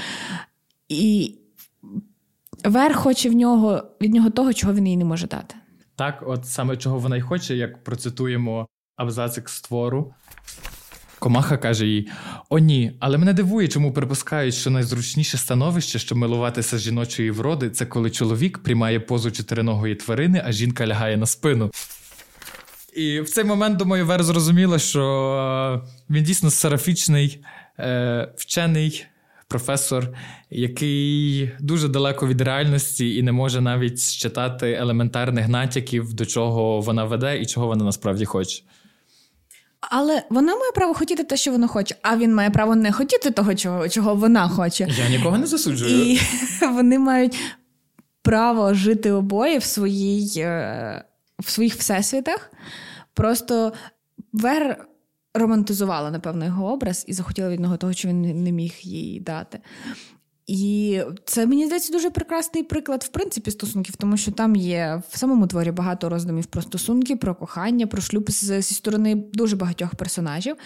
І 0.89 1.35
Вер 2.65 2.95
хоче 2.95 3.31
в 3.31 3.33
нього, 3.33 3.83
від 4.01 4.15
нього 4.15 4.31
того, 4.31 4.53
чого 4.53 4.75
він 4.75 4.87
їй 4.87 4.97
не 4.97 5.05
може 5.05 5.27
дати. 5.27 5.55
Так, 5.97 6.23
от 6.27 6.47
саме 6.47 6.77
чого 6.77 6.99
вона 6.99 7.17
й 7.17 7.21
хоче, 7.21 7.57
як 7.57 7.85
процитуємо 7.85 8.67
абзацик 8.97 9.49
з 9.49 9.61
твору. 9.61 10.15
Комаха 11.19 11.57
каже 11.57 11.87
їй: 11.87 12.09
О, 12.49 12.59
ні, 12.59 12.93
але 13.01 13.19
мене 13.19 13.33
дивує, 13.33 13.69
чому 13.69 13.93
припускають, 13.93 14.55
що 14.55 14.71
найзручніше 14.71 15.39
становище, 15.39 15.99
щоб 15.99 16.19
милуватися 16.19 16.79
жіночої 16.79 17.31
вроди, 17.31 17.71
це 17.71 17.87
коли 17.87 18.11
чоловік 18.11 18.59
приймає 18.59 19.01
позу 19.01 19.31
чотириногої 19.31 19.95
тварини, 19.95 20.43
а 20.45 20.53
жінка 20.53 20.87
лягає 20.87 21.17
на 21.17 21.27
спину. 21.27 21.71
І 22.97 23.21
в 23.21 23.31
цей 23.31 23.45
момент, 23.45 23.77
думаю, 23.77 24.07
Вер 24.07 24.25
зрозуміла, 24.25 24.79
що 24.79 25.85
він 26.11 26.25
дійсно 26.25 26.51
сарафічний 26.51 27.45
е, 27.79 28.33
вчений 28.37 29.07
професор, 29.49 30.09
який 30.51 31.51
дуже 31.61 31.89
далеко 31.89 32.27
від 32.27 32.41
реальності 32.41 33.17
і 33.17 33.23
не 33.23 33.33
може 33.33 33.61
навіть 33.61 34.01
считати 34.01 34.73
елементарних 34.73 35.49
натяків, 35.49 36.15
до 36.15 36.27
чого 36.27 36.81
вона 36.81 37.05
веде 37.05 37.39
і 37.41 37.47
чого 37.47 37.67
вона 37.67 37.85
насправді 37.85 38.25
хоче. 38.25 38.63
Але 39.81 40.23
вона 40.31 40.57
має 40.57 40.73
право 40.73 40.95
хотіти 40.95 41.25
те, 41.25 41.37
що 41.37 41.53
вона 41.53 41.67
хоче, 41.67 41.95
а 42.03 42.17
він 42.17 42.35
має 42.35 42.51
право 42.51 42.77
не 42.77 42.93
хотіти 42.93 43.31
того, 43.31 43.55
чого 43.55 43.89
чого 43.89 44.15
вона 44.15 44.49
хоче. 44.49 44.89
Я 44.99 45.09
нікого 45.09 45.39
не 45.39 45.47
засуджую. 45.47 45.91
І 45.91 46.21
вони 46.73 46.99
мають 46.99 47.39
право 48.23 48.75
жити 48.75 49.13
обоє 49.13 49.59
в 49.59 49.65
своїй, 49.65 50.41
е, 50.41 51.05
в 51.39 51.51
своїх 51.51 51.75
всесвітах. 51.75 52.51
Просто 53.15 53.73
Вер 54.33 54.87
романтизувала, 55.35 56.11
напевно, 56.11 56.45
його 56.45 56.73
образ 56.73 57.05
і 57.09 57.13
захотіла 57.13 57.49
від 57.49 57.61
нього 57.61 57.77
того, 57.77 57.93
що 57.93 58.09
він 58.09 58.43
не 58.43 58.53
міг 58.53 58.75
їй 58.81 59.21
дати. 59.21 59.61
І 60.49 61.01
це 61.25 61.47
мені 61.47 61.67
здається 61.67 61.93
дуже 61.93 62.11
прекрасний 62.11 62.63
приклад, 62.63 63.03
в 63.03 63.09
принципі, 63.09 63.51
стосунків, 63.51 63.97
тому 63.97 64.17
що 64.17 64.33
там 64.33 64.57
є 64.57 65.03
в 65.11 65.19
самому 65.19 65.47
творі 65.47 65.71
багато 65.71 66.09
роздумів 66.09 66.47
про 66.47 66.63
стосунки, 66.63 67.17
про 67.17 67.35
кохання, 67.35 67.87
про 67.87 68.03
шлюб 68.03 68.31
зі 68.31 68.63
сторони 68.63 69.15
дуже 69.15 69.57
багатьох 69.57 69.95
персонажів. 69.95 70.57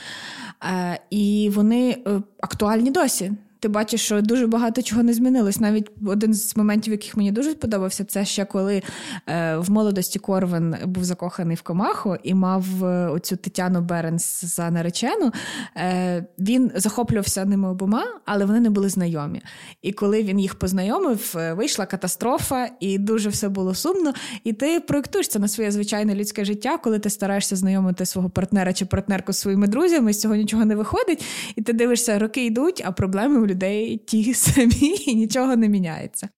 Е, 0.64 1.00
І 1.10 1.50
вони 1.54 1.90
е, 2.06 2.22
актуальні 2.40 2.90
досі 2.90 3.32
ти 3.62 3.68
бачиш, 3.68 4.04
що 4.04 4.22
дуже 4.22 4.46
багато 4.46 4.82
чого 4.82 5.02
не 5.02 5.14
змінилось. 5.14 5.60
Навіть 5.60 5.90
один 6.06 6.34
з 6.34 6.56
моментів, 6.56 6.92
яких 6.92 7.16
мені 7.16 7.32
дуже 7.32 7.50
сподобався, 7.50 8.04
це 8.04 8.24
ще 8.24 8.44
коли 8.44 8.82
е, 9.26 9.56
в 9.56 9.70
молодості 9.70 10.18
Корвин 10.18 10.76
був 10.84 11.04
закоханий 11.04 11.56
в 11.56 11.62
комаху 11.62 12.16
і 12.22 12.34
мав 12.34 12.84
е, 12.84 13.08
оцю 13.08 13.36
Тетяну 13.36 13.80
Беренс 13.80 14.44
за 14.44 14.70
наречену. 14.70 15.32
Е, 15.76 16.26
Він 16.38 16.70
захоплювався 16.74 17.44
ними 17.44 17.70
обома, 17.70 18.04
але 18.24 18.44
вони 18.44 18.60
не 18.60 18.70
були 18.70 18.88
знайомі. 18.88 19.42
І 19.82 19.92
коли 19.92 20.22
він 20.22 20.40
їх 20.40 20.54
познайомив, 20.54 21.34
е, 21.36 21.52
вийшла 21.52 21.86
катастрофа, 21.86 22.68
і 22.80 22.98
дуже 22.98 23.28
все 23.28 23.48
було 23.48 23.74
сумно. 23.74 24.12
І 24.44 24.52
ти 24.52 24.80
проєктуєш 24.80 25.28
це 25.28 25.38
на 25.38 25.48
своє 25.48 25.70
звичайне 25.70 26.14
людське 26.14 26.44
життя, 26.44 26.78
коли 26.78 26.98
ти 26.98 27.10
стараєшся 27.10 27.56
знайомити 27.56 28.06
свого 28.06 28.30
партнера 28.30 28.72
чи 28.72 28.84
партнерку 28.84 29.32
з 29.32 29.38
своїми 29.38 29.66
друзями, 29.66 30.12
з 30.12 30.20
цього 30.20 30.34
нічого 30.34 30.64
не 30.64 30.76
виходить, 30.76 31.24
і 31.56 31.62
ти 31.62 31.72
дивишся, 31.72 32.18
роки 32.18 32.46
йдуть, 32.46 32.82
а 32.86 32.92
проблеми 32.92 33.38
людей 33.52 33.96
ті 33.96 34.34
самі 34.46 34.96
і 35.06 35.14
нічого 35.14 35.56
не 35.56 35.68
міняється. 35.68 36.28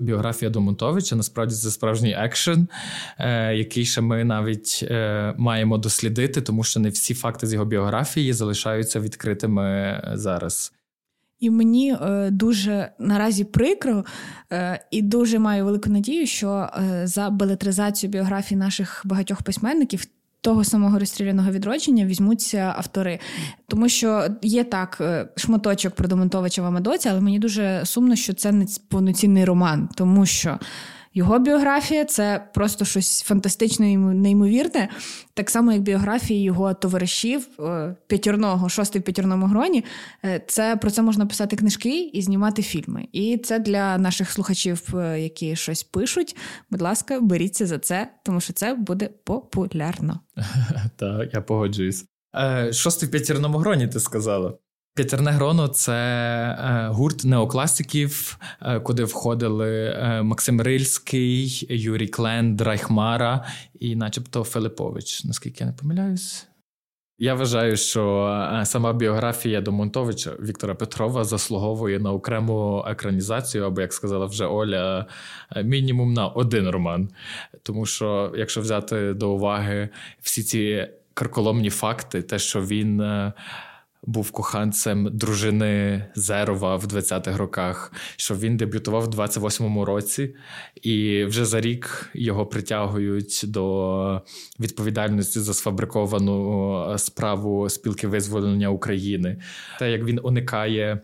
Біографія 0.00 0.50
Домонтовича 0.50 1.16
насправді 1.16 1.54
це 1.54 1.70
справжній 1.70 2.12
екшен, 2.12 2.68
е, 3.18 3.56
який 3.56 3.84
ще 3.84 4.00
ми 4.00 4.24
навіть 4.24 4.80
е, 4.82 5.34
маємо 5.38 5.78
дослідити, 5.78 6.40
тому 6.40 6.64
що 6.64 6.80
не 6.80 6.88
всі 6.88 7.14
факти 7.14 7.46
з 7.46 7.52
його 7.52 7.64
біографії 7.64 8.32
залишаються 8.32 9.00
відкритими 9.00 10.00
зараз. 10.14 10.72
І 11.40 11.50
мені 11.50 11.96
е, 12.02 12.30
дуже 12.30 12.90
наразі 12.98 13.44
прикро 13.44 14.04
е, 14.52 14.84
і 14.90 15.02
дуже 15.02 15.38
маю 15.38 15.64
велику 15.64 15.90
надію, 15.90 16.26
що 16.26 16.68
е, 16.78 17.06
за 17.06 17.30
белетризацію 17.30 18.10
біографії 18.10 18.58
наших 18.58 19.02
багатьох 19.04 19.42
письменників 19.42 20.04
того 20.44 20.64
самого 20.64 20.98
розстріляного 20.98 21.50
відродження 21.50 22.06
візьмуться 22.06 22.74
автори. 22.76 23.18
Тому 23.68 23.88
що 23.88 24.28
є 24.42 24.64
так 24.64 24.98
е, 25.00 25.28
шматочок 25.36 25.94
про 25.94 26.08
Домонтовича 26.08 26.62
в 26.62 26.66
Амадоці, 26.66 27.08
але 27.08 27.20
мені 27.20 27.38
дуже 27.38 27.82
сумно, 27.84 28.16
що 28.16 28.34
це 28.34 28.52
не 28.52 28.66
повноцінний 28.88 29.44
роман, 29.44 29.88
тому 29.94 30.26
що. 30.26 30.58
Його 31.16 31.38
біографія 31.38 32.04
це 32.04 32.48
просто 32.54 32.84
щось 32.84 33.22
фантастичне 33.22 33.92
і 33.92 33.96
неймовірне, 33.96 34.88
так 35.34 35.50
само, 35.50 35.72
як 35.72 35.82
біографії 35.82 36.42
його 36.42 36.74
товаришів 36.74 37.48
е, 37.60 37.96
п'ятірного, 38.06 38.68
шостий 38.68 39.00
в 39.00 39.04
п'ятірному 39.04 39.46
гроні. 39.46 39.84
Е, 40.24 40.42
це 40.46 40.76
про 40.76 40.90
це 40.90 41.02
можна 41.02 41.26
писати 41.26 41.56
книжки 41.56 42.02
і 42.02 42.22
знімати 42.22 42.62
фільми. 42.62 43.08
І 43.12 43.38
це 43.38 43.58
для 43.58 43.98
наших 43.98 44.30
слухачів, 44.30 44.94
е, 44.94 45.20
які 45.20 45.56
щось 45.56 45.82
пишуть. 45.82 46.36
Будь 46.70 46.82
ласка, 46.82 47.20
беріться 47.20 47.66
за 47.66 47.78
це, 47.78 48.10
тому 48.24 48.40
що 48.40 48.52
це 48.52 48.74
буде 48.74 49.10
популярно. 49.24 50.20
Так, 50.96 51.34
я 51.34 51.40
погоджуюсь. 51.40 52.04
Шостий 52.72 53.08
в 53.08 53.12
п'ятірному 53.12 53.58
гроні, 53.58 53.88
ти 53.88 54.00
сказала. 54.00 54.54
П'ятерне 54.96 55.30
гроно 55.30 55.68
це 55.68 55.92
е, 55.92 56.88
гурт 56.88 57.24
неокласиків, 57.24 58.38
е, 58.62 58.80
куди 58.80 59.04
входили 59.04 59.86
е, 59.86 60.22
Максим 60.22 60.60
Рильський, 60.60 61.66
Юрій 61.70 62.08
Клен, 62.08 62.56
Драйхмара 62.56 63.44
і, 63.80 63.96
начебто, 63.96 64.44
Филипович. 64.44 65.24
Наскільки 65.24 65.64
я 65.64 65.66
не 65.66 65.76
помиляюсь. 65.76 66.46
Я 67.18 67.34
вважаю, 67.34 67.76
що 67.76 68.62
сама 68.64 68.92
біографія 68.92 69.60
Домонтовича 69.60 70.30
Віктора 70.30 70.74
Петрова 70.74 71.24
заслуговує 71.24 71.98
на 71.98 72.12
окрему 72.12 72.84
екранізацію, 72.88 73.64
або, 73.64 73.80
як 73.80 73.92
сказала 73.92 74.26
вже 74.26 74.46
Оля, 74.46 75.06
мінімум 75.64 76.12
на 76.12 76.26
один 76.26 76.68
роман. 76.68 77.08
Тому 77.62 77.86
що, 77.86 78.32
якщо 78.36 78.60
взяти 78.60 79.14
до 79.14 79.30
уваги 79.30 79.88
всі 80.20 80.42
ці 80.42 80.88
карколомні 81.14 81.70
факти, 81.70 82.22
те, 82.22 82.38
що 82.38 82.60
він 82.60 83.02
був 84.06 84.30
коханцем 84.30 85.08
дружини 85.12 86.04
Зерова 86.14 86.76
в 86.76 86.84
20-х 86.84 87.36
роках, 87.36 87.92
що 88.16 88.34
він 88.34 88.56
дебютував 88.56 89.02
в 89.02 89.08
28-му 89.08 89.84
році, 89.84 90.34
і 90.82 91.24
вже 91.24 91.44
за 91.44 91.60
рік 91.60 92.10
його 92.14 92.46
притягують 92.46 93.40
до 93.44 94.22
відповідальності 94.60 95.40
за 95.40 95.54
сфабриковану 95.54 96.94
справу 96.98 97.68
спілки 97.68 98.08
визволення 98.08 98.68
України. 98.68 99.40
Те, 99.78 99.90
як 99.90 100.04
він 100.04 100.20
уникає. 100.22 101.00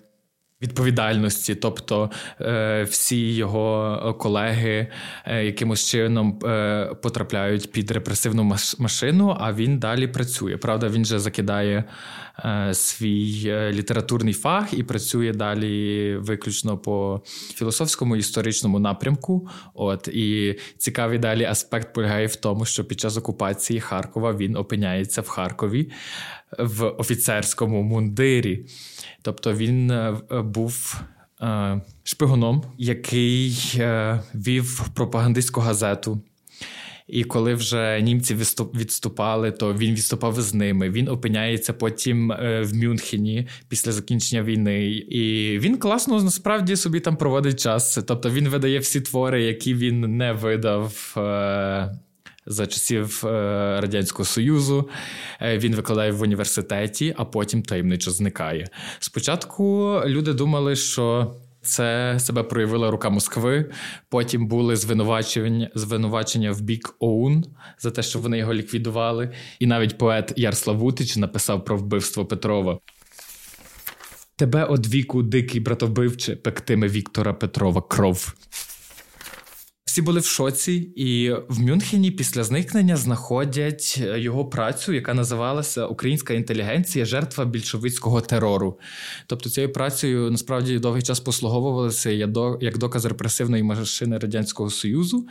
Відповідальності, 0.62 1.54
тобто 1.54 2.10
е, 2.40 2.82
всі 2.90 3.34
його 3.34 4.16
колеги 4.20 4.86
е, 5.24 5.44
якимось 5.44 5.88
чином 5.90 6.38
е, 6.44 6.94
потрапляють 7.02 7.72
під 7.72 7.90
репресивну 7.90 8.56
машину, 8.78 9.36
а 9.40 9.52
він 9.52 9.78
далі 9.78 10.06
працює. 10.06 10.56
Правда, 10.56 10.88
він 10.88 11.04
же 11.04 11.18
закидає 11.18 11.84
Е, 12.44 12.74
свій 12.74 13.42
е, 13.46 13.72
літературний 13.72 14.34
фах 14.34 14.74
і 14.74 14.82
працює 14.82 15.32
далі 15.32 16.16
виключно 16.16 16.78
по 16.78 17.22
філософському 17.54 18.16
історичному 18.16 18.78
напрямку. 18.78 19.48
От 19.74 20.08
і 20.08 20.58
цікавий 20.78 21.18
далі 21.18 21.44
аспект 21.44 21.94
полягає 21.94 22.26
в 22.26 22.36
тому, 22.36 22.64
що 22.64 22.84
під 22.84 23.00
час 23.00 23.16
окупації 23.16 23.80
Харкова 23.80 24.32
він 24.32 24.56
опиняється 24.56 25.20
в 25.20 25.28
Харкові 25.28 25.90
в 26.58 26.84
офіцерському 26.84 27.82
мундирі. 27.82 28.66
Тобто 29.22 29.52
він 29.52 29.90
е, 29.90 30.16
був 30.44 31.00
шпигуном, 32.02 32.62
який 32.78 33.58
вів 34.34 34.88
пропагандистську 34.94 35.60
газету. 35.60 36.22
І 37.10 37.24
коли 37.24 37.54
вже 37.54 38.00
німці 38.02 38.34
відступали, 38.74 39.52
то 39.52 39.74
він 39.74 39.94
відступав 39.94 40.40
з 40.40 40.54
ними. 40.54 40.90
Він 40.90 41.08
опиняється 41.08 41.72
потім 41.72 42.32
е, 42.32 42.62
в 42.62 42.74
Мюнхені 42.74 43.48
після 43.68 43.92
закінчення 43.92 44.42
війни. 44.42 44.86
І 44.90 45.58
він 45.58 45.76
класно 45.76 46.22
насправді 46.22 46.76
собі 46.76 47.00
там 47.00 47.16
проводить 47.16 47.60
час. 47.60 47.98
Тобто 48.06 48.30
він 48.30 48.48
видає 48.48 48.78
всі 48.78 49.00
твори, 49.00 49.42
які 49.42 49.74
він 49.74 50.16
не 50.16 50.32
видав. 50.32 51.14
Е, 52.46 52.52
за 52.52 52.66
часів 52.66 53.22
е, 53.26 53.28
Радянського 53.80 54.24
Союзу 54.24 54.88
він 55.40 55.74
викладає 55.74 56.12
в 56.12 56.22
університеті, 56.22 57.14
а 57.16 57.24
потім 57.24 57.62
таємничо 57.62 58.10
зникає. 58.10 58.68
Спочатку 58.98 59.94
люди 60.06 60.32
думали, 60.32 60.76
що 60.76 61.34
це 61.62 62.16
себе 62.20 62.42
проявила 62.42 62.90
рука 62.90 63.10
Москви. 63.10 63.70
Потім 64.08 64.46
були 64.46 64.76
звинувачення 64.76 65.70
звинувачення 65.74 66.52
в 66.52 66.60
бік 66.60 66.94
ОУН 66.98 67.44
за 67.78 67.90
те, 67.90 68.02
що 68.02 68.18
вони 68.18 68.38
його 68.38 68.54
ліквідували. 68.54 69.32
І 69.58 69.66
навіть 69.66 69.98
поет 69.98 70.32
Ярслав 70.36 70.78
Вутич 70.78 71.16
написав 71.16 71.64
про 71.64 71.76
вбивство 71.76 72.26
Петрова. 72.26 72.78
Тебе 74.36 74.64
од 74.64 74.86
віку, 74.86 75.22
дикий 75.22 75.60
братовбивче, 75.60 76.36
пектиме 76.36 76.88
Віктора 76.88 77.32
Петрова 77.32 77.82
кров. 77.82 78.34
Всі 79.90 80.02
були 80.02 80.20
в 80.20 80.24
шоці, 80.24 80.72
і 80.96 81.32
в 81.48 81.60
Мюнхені 81.60 82.10
після 82.10 82.44
зникнення 82.44 82.96
знаходять 82.96 84.00
е, 84.02 84.20
його 84.20 84.44
працю, 84.44 84.92
яка 84.92 85.14
називалася 85.14 85.86
Українська 85.86 86.34
інтелігенція, 86.34 87.04
жертва 87.04 87.44
більшовицького 87.44 88.20
терору. 88.20 88.78
Тобто 89.26 89.50
цією 89.50 89.72
працею 89.72 90.30
насправді 90.30 90.78
довгий 90.78 91.02
час 91.02 91.20
послуговувалися 91.20 92.10
як 92.60 92.78
доказ 92.78 93.04
репресивної 93.04 93.62
машини 93.62 94.18
Радянського 94.18 94.70
Союзу. 94.70 95.26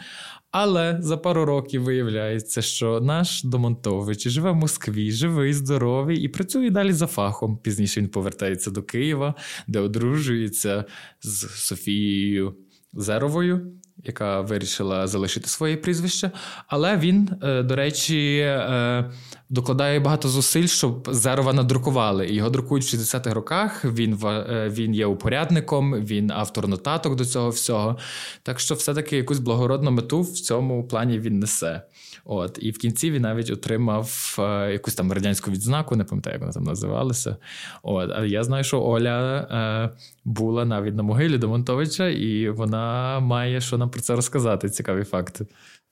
Але 0.52 0.98
за 1.02 1.17
пару 1.17 1.45
років 1.45 1.84
виявляється, 1.84 2.62
що 2.62 3.02
наш 3.02 3.43
Домонтович 3.43 4.28
живе 4.28 4.52
в 4.52 4.56
Москві, 4.56 5.12
живий, 5.12 5.54
здоровий 5.54 6.17
і 6.17 6.28
працює 6.28 6.69
далі 6.69 6.93
за 6.93 7.08
фахом. 7.08 7.58
Пізніше 7.58 8.00
він 8.00 8.10
повертається 8.10 8.72
до 8.72 8.84
Києва, 8.84 9.34
де 9.67 9.80
одружується 9.80 10.86
з 11.22 11.50
Софією 11.50 12.56
Зеровою 12.93 13.79
яка 14.03 14.41
вирішила 14.41 15.07
залишити 15.07 15.47
своє 15.47 15.77
прізвище. 15.77 16.31
Але 16.67 16.97
він, 16.97 17.29
е, 17.43 17.63
до 17.63 17.75
речі, 17.75 18.38
е, 18.38 19.12
докладає 19.49 19.99
багато 19.99 20.29
зусиль, 20.29 20.67
щоб 20.67 21.07
Зерова 21.12 21.53
надрукували. 21.53 22.27
Його 22.27 22.49
друкують 22.49 22.85
в 22.85 22.88
60-х 22.88 23.33
роках. 23.33 23.85
Він 23.85 24.19
е, 24.23 24.69
він 24.73 24.93
є 24.93 25.05
упорядником, 25.05 25.93
він 25.93 26.31
автор 26.31 26.67
нотаток 26.67 27.15
до 27.15 27.25
цього 27.25 27.49
всього. 27.49 27.97
Так 28.43 28.59
що, 28.59 28.75
все-таки 28.75 29.17
якусь 29.17 29.39
благородну 29.39 29.91
мету 29.91 30.21
в 30.21 30.31
цьому 30.31 30.88
плані 30.88 31.19
він 31.19 31.39
несе. 31.39 31.81
От, 32.25 32.60
І 32.62 32.71
в 32.71 32.77
кінці 32.77 33.12
він 33.12 33.21
навіть 33.21 33.49
отримав 33.49 34.36
е, 34.39 34.71
якусь 34.71 34.95
там 34.95 35.12
радянську 35.12 35.51
відзнаку, 35.51 35.95
не 35.95 36.03
пам'ятаю, 36.03 36.34
як 36.34 36.41
вона 36.41 36.53
там 36.53 36.63
називалася. 36.63 37.38
От, 37.84 38.12
Але 38.15 38.27
я 38.27 38.43
знаю, 38.43 38.63
що 38.63 38.82
Оля 38.84 39.39
е, 39.39 39.97
була 40.25 40.65
навіть 40.65 40.95
на 40.95 41.03
могилі 41.03 41.38
Домонтовича, 41.38 42.08
і 42.08 42.49
вона 42.49 43.19
має 43.19 43.62
що 43.62 43.77
нам 43.77 43.89
про 43.89 44.01
це 44.01 44.15
розказати. 44.15 44.69
Цікаві 44.69 45.03
факти. 45.03 45.45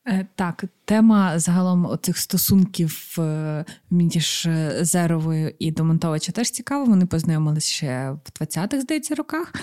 Е, 0.09 0.27
так, 0.35 0.63
тема 0.85 1.39
загалом 1.39 1.97
цих 2.01 2.17
стосунків 2.17 3.15
е, 3.19 3.65
між 3.89 4.45
е, 4.45 4.77
Зеровою 4.81 5.53
і 5.59 5.71
Домонтовича 5.71 6.31
теж 6.31 6.51
цікава. 6.51 6.83
Вони 6.83 7.05
познайомилися 7.05 7.71
ще 7.71 8.11
в 8.11 8.41
20-х, 8.41 8.81
здається, 8.81 9.15
роках, 9.15 9.53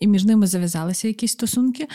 і 0.00 0.06
між 0.06 0.24
ними 0.24 0.46
зав'язалися 0.46 1.08
якісь 1.08 1.32
стосунки. 1.32 1.88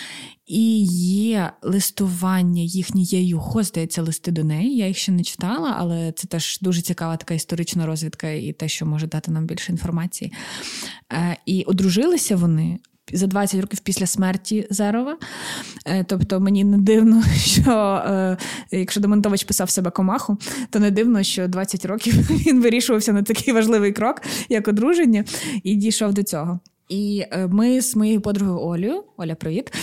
І 0.45 0.83
є 1.25 1.51
листування 1.62 2.62
їхньої 2.62 3.27
його, 3.27 3.63
здається, 3.63 4.01
листи 4.13 4.32
до 4.32 4.43
неї. 4.43 4.78
Я 4.78 4.88
їх 4.88 4.97
ще 4.97 5.12
не 5.12 5.23
читала, 5.23 5.76
але 5.78 6.12
це 6.12 6.28
теж 6.28 6.60
дуже 6.62 6.82
цікава 6.82 7.17
така 7.17 7.34
історична 7.34 7.86
розвідка 7.86 8.30
і 8.30 8.52
те, 8.54 8.67
що 8.67 8.86
може 8.86 9.08
дати 9.08 9.32
нам 9.32 9.45
більше 9.45 9.71
інформації. 9.71 10.34
І 11.45 11.63
одружилися 11.63 12.36
вони 12.36 12.80
за 13.13 13.28
20 13.28 13.62
років 13.62 13.80
після 13.80 14.06
смерті 14.06 14.67
Зерова. 14.69 15.17
Е, 15.86 16.04
тобто 16.04 16.39
мені 16.39 16.63
не 16.63 16.78
дивно, 16.78 17.23
що 17.38 18.04
е, 18.06 18.38
якщо 18.71 19.02
Демонтович 19.02 19.43
писав 19.43 19.69
себе 19.69 19.91
комаху, 19.91 20.38
то 20.69 20.80
не 20.80 20.91
дивно, 20.91 21.23
що 21.23 21.47
20 21.47 21.86
років 21.86 22.13
він 22.47 22.62
вирішувався 22.62 23.13
на 23.13 23.23
такий 23.23 23.54
важливий 23.54 23.91
крок, 23.91 24.21
як 24.49 24.67
одруження, 24.67 25.26
і 25.63 25.76
дійшов 25.76 26.13
до 26.13 26.23
цього. 26.23 26.60
І 26.93 27.25
е, 27.32 27.47
ми 27.47 27.82
з 27.82 27.95
моєю 27.95 28.21
подругою 28.21 28.60
Олею, 28.60 29.03
Оля, 29.17 29.36
привіт. 29.36 29.73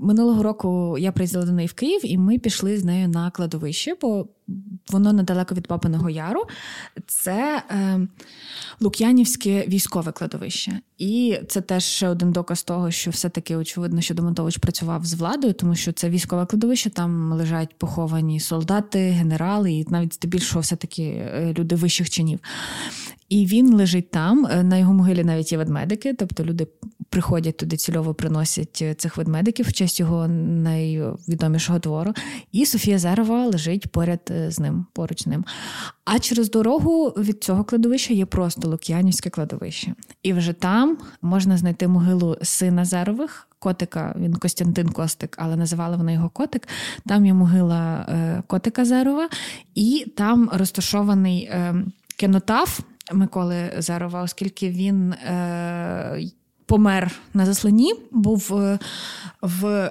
Минулого 0.00 0.42
року 0.42 0.98
я 0.98 1.12
приїздила 1.12 1.44
до 1.44 1.52
неї 1.52 1.68
в 1.68 1.72
Київ, 1.72 2.00
і 2.04 2.18
ми 2.18 2.38
пішли 2.38 2.78
з 2.78 2.84
нею 2.84 3.08
на 3.08 3.30
кладовище, 3.30 3.94
бо 4.00 4.28
воно 4.90 5.12
недалеко 5.12 5.54
від 5.54 5.66
Папиного 5.66 6.10
Яру. 6.10 6.42
Це 7.06 7.62
е, 7.70 8.00
Лук'янівське 8.80 9.64
військове 9.68 10.12
кладовище. 10.12 10.80
І 10.98 11.38
це 11.48 11.60
теж 11.60 11.84
ще 11.84 12.08
один 12.08 12.32
доказ 12.32 12.62
того, 12.62 12.90
що 12.90 13.10
все-таки 13.10 13.56
очевидно, 13.56 14.00
що 14.00 14.14
Домонтович 14.14 14.56
працював 14.56 15.04
з 15.04 15.14
владою, 15.14 15.54
тому 15.54 15.74
що 15.74 15.92
це 15.92 16.10
військове 16.10 16.46
кладовище, 16.46 16.90
там 16.90 17.32
лежать 17.32 17.78
поховані 17.78 18.40
солдати, 18.40 18.98
генерали, 18.98 19.72
і 19.72 19.86
навіть 19.88 20.14
здебільшого 20.14 20.60
все-таки 20.60 21.02
е, 21.02 21.54
люди 21.58 21.74
вищих 21.74 22.10
чинів. 22.10 22.38
І 23.28 23.46
він 23.46 23.74
лежить 23.74 24.10
там. 24.10 24.46
Е, 24.46 24.62
на 24.62 24.76
його 24.76 24.92
могилі 24.92 25.24
навіть 25.24 25.52
є 25.52 25.58
ведмедики, 25.58 26.14
тобто 26.14 26.44
люди 26.44 26.66
приходять 27.10 27.56
туди 27.56 27.76
цільово 27.76 28.14
приносять 28.14 28.78
е, 28.82 28.94
цих 28.94 29.16
ведмедиків 29.16 29.68
в 29.68 29.72
честь 29.72 30.00
його 30.00 30.28
найвідомішого 30.28 31.78
твору. 31.78 32.12
І 32.52 32.66
Софія 32.66 32.98
Зерова 32.98 33.46
лежить 33.46 33.92
поряд 33.92 34.32
з 34.48 34.58
ним, 34.58 34.86
поруч 34.92 35.26
ним. 35.26 35.44
А 36.04 36.18
через 36.18 36.50
дорогу 36.50 37.08
від 37.08 37.44
цього 37.44 37.64
кладовища 37.64 38.14
є 38.14 38.26
просто 38.26 38.68
Лук'янівське 38.68 39.30
кладовище. 39.30 39.94
І 40.22 40.32
вже 40.32 40.52
там 40.52 40.98
можна 41.22 41.56
знайти 41.56 41.88
могилу 41.88 42.36
сина 42.42 42.84
Зерових. 42.84 43.48
Котика, 43.58 44.14
він 44.18 44.34
Костянтин 44.34 44.88
Костик, 44.88 45.36
але 45.38 45.56
називали 45.56 45.96
вони 45.96 46.12
його 46.12 46.28
котик. 46.28 46.68
Там 47.06 47.26
є 47.26 47.34
могила 47.34 48.06
е, 48.08 48.42
котика 48.46 48.84
Зерова, 48.84 49.28
і 49.74 50.06
там 50.16 50.50
розташований 50.52 51.42
е, 51.44 51.74
кенотаф 52.16 52.80
Миколи 53.12 53.72
Зарова, 53.78 54.22
оскільки 54.22 54.70
він 54.70 55.12
е, 55.12 56.30
помер 56.66 57.12
на 57.34 57.46
засланні, 57.46 57.94
був 58.10 58.54
е, 58.54 58.78
в 59.42 59.90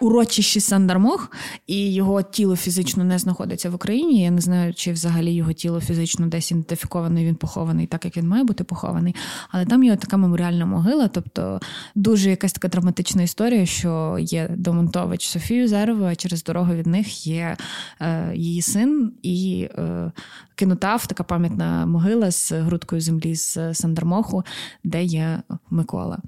урочищі 0.00 0.60
Сандармох, 0.60 1.32
і 1.66 1.92
його 1.94 2.22
тіло 2.22 2.56
фізично 2.56 3.04
не 3.04 3.18
знаходиться 3.18 3.70
в 3.70 3.74
Україні. 3.74 4.22
Я 4.22 4.30
не 4.30 4.40
знаю, 4.40 4.74
чи 4.74 4.92
взагалі 4.92 5.32
його 5.32 5.52
тіло 5.52 5.80
фізично 5.80 6.26
десь 6.26 6.50
ідентифіковано, 6.50 7.20
і 7.20 7.24
він 7.24 7.34
похований, 7.34 7.86
так 7.86 8.04
як 8.04 8.16
він 8.16 8.28
має 8.28 8.44
бути 8.44 8.64
похований. 8.64 9.14
Але 9.50 9.66
там 9.66 9.84
є 9.84 9.96
така 9.96 10.16
меморіальна 10.16 10.66
могила, 10.66 11.08
тобто 11.08 11.60
дуже 11.94 12.30
якась 12.30 12.52
така 12.52 12.68
драматична 12.68 13.22
історія, 13.22 13.66
що 13.66 14.16
є 14.20 14.50
Домонтович 14.56 15.28
Софію 15.28 15.68
Зерову, 15.68 16.04
а 16.04 16.14
через 16.14 16.44
дорогу 16.44 16.74
від 16.74 16.86
них 16.86 17.26
є 17.26 17.56
е, 18.00 18.32
її 18.34 18.62
син 18.62 19.12
і 19.22 19.68
е, 19.78 20.12
кинотав, 20.54 21.06
така 21.06 21.24
пам'ятна 21.24 21.86
могила 21.86 22.30
з 22.30 22.52
грудкою 22.52 23.00
землі 23.00 23.34
з 23.34 23.74
Сандармоху, 23.74 24.44
де 24.84 25.04
є 25.04 25.42
Микола 25.70 26.18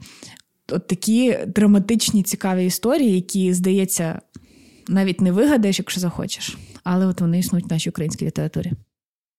от 0.73 0.87
такі 0.87 1.39
драматичні, 1.47 2.23
цікаві 2.23 2.67
історії, 2.67 3.15
які, 3.15 3.55
здається, 3.55 4.21
навіть 4.89 5.21
не 5.21 5.33
вигадаєш, 5.33 5.79
якщо 5.79 6.01
захочеш. 6.01 6.59
Але 6.85 7.07
от 7.07 7.21
вони 7.21 7.39
існують 7.39 7.69
в 7.69 7.73
нашій 7.73 7.91
українській 7.91 8.27
літературі. 8.27 8.73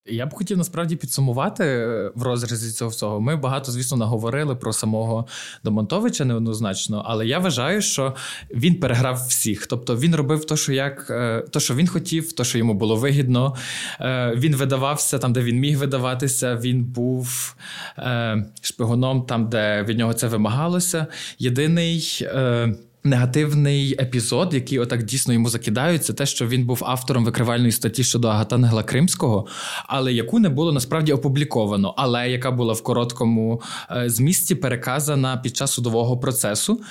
Я 0.05 0.25
б 0.25 0.33
хотів 0.33 0.57
насправді 0.57 0.95
підсумувати 0.95 1.63
е, 1.63 2.11
в 2.15 2.23
розрізі 2.23 2.71
цього 2.71 2.91
всього. 2.91 3.21
Ми 3.21 3.35
багато, 3.35 3.71
звісно, 3.71 3.97
наговорили 3.97 4.55
про 4.55 4.73
самого 4.73 5.27
Домонтовича 5.63 6.25
неоднозначно, 6.25 7.03
але 7.05 7.27
я 7.27 7.39
вважаю, 7.39 7.81
що 7.81 8.15
він 8.51 8.75
переграв 8.79 9.25
всіх. 9.27 9.67
Тобто 9.67 9.97
він 9.97 10.15
робив 10.15 10.45
то, 10.45 10.57
що 10.57 10.73
як 10.73 11.07
е, 11.09 11.45
то, 11.51 11.59
що 11.59 11.75
він 11.75 11.87
хотів, 11.87 12.33
то, 12.33 12.43
що 12.43 12.57
йому 12.57 12.73
було 12.73 12.95
вигідно. 12.95 13.55
Е, 13.99 14.33
він 14.35 14.55
видавався 14.55 15.19
там, 15.19 15.33
де 15.33 15.41
він 15.41 15.59
міг 15.59 15.77
видаватися. 15.77 16.55
Він 16.55 16.83
був 16.83 17.55
шпигуном 18.61 19.21
там, 19.25 19.49
де 19.49 19.83
від 19.83 19.97
нього 19.97 20.13
це 20.13 20.27
вимагалося. 20.27 21.07
Єдиний 21.39 22.27
негативний 23.03 23.95
епізод, 23.99 24.53
який 24.53 24.79
отак 24.79 25.03
дійсно 25.03 25.33
йому 25.33 25.49
закидають, 25.49 26.05
це 26.05 26.13
те, 26.13 26.25
що 26.25 26.47
він 26.47 26.65
був 26.65 26.83
автором 26.85 27.25
викривальної 27.25 27.71
статті 27.71 28.03
щодо 28.03 28.27
Агатангела 28.27 28.83
Кримського, 28.83 29.47
але 29.87 30.13
яку 30.13 30.39
не 30.39 30.49
було 30.49 30.71
насправді 30.71 31.13
опубліковано, 31.13 31.93
але 31.97 32.29
яка 32.29 32.51
була 32.51 32.73
в 32.73 32.83
короткому 32.83 33.61
е, 33.91 34.09
змісті 34.09 34.55
переказана 34.55 35.37
під 35.37 35.57
час 35.57 35.71
судового 35.71 36.17
процесу. 36.17 36.81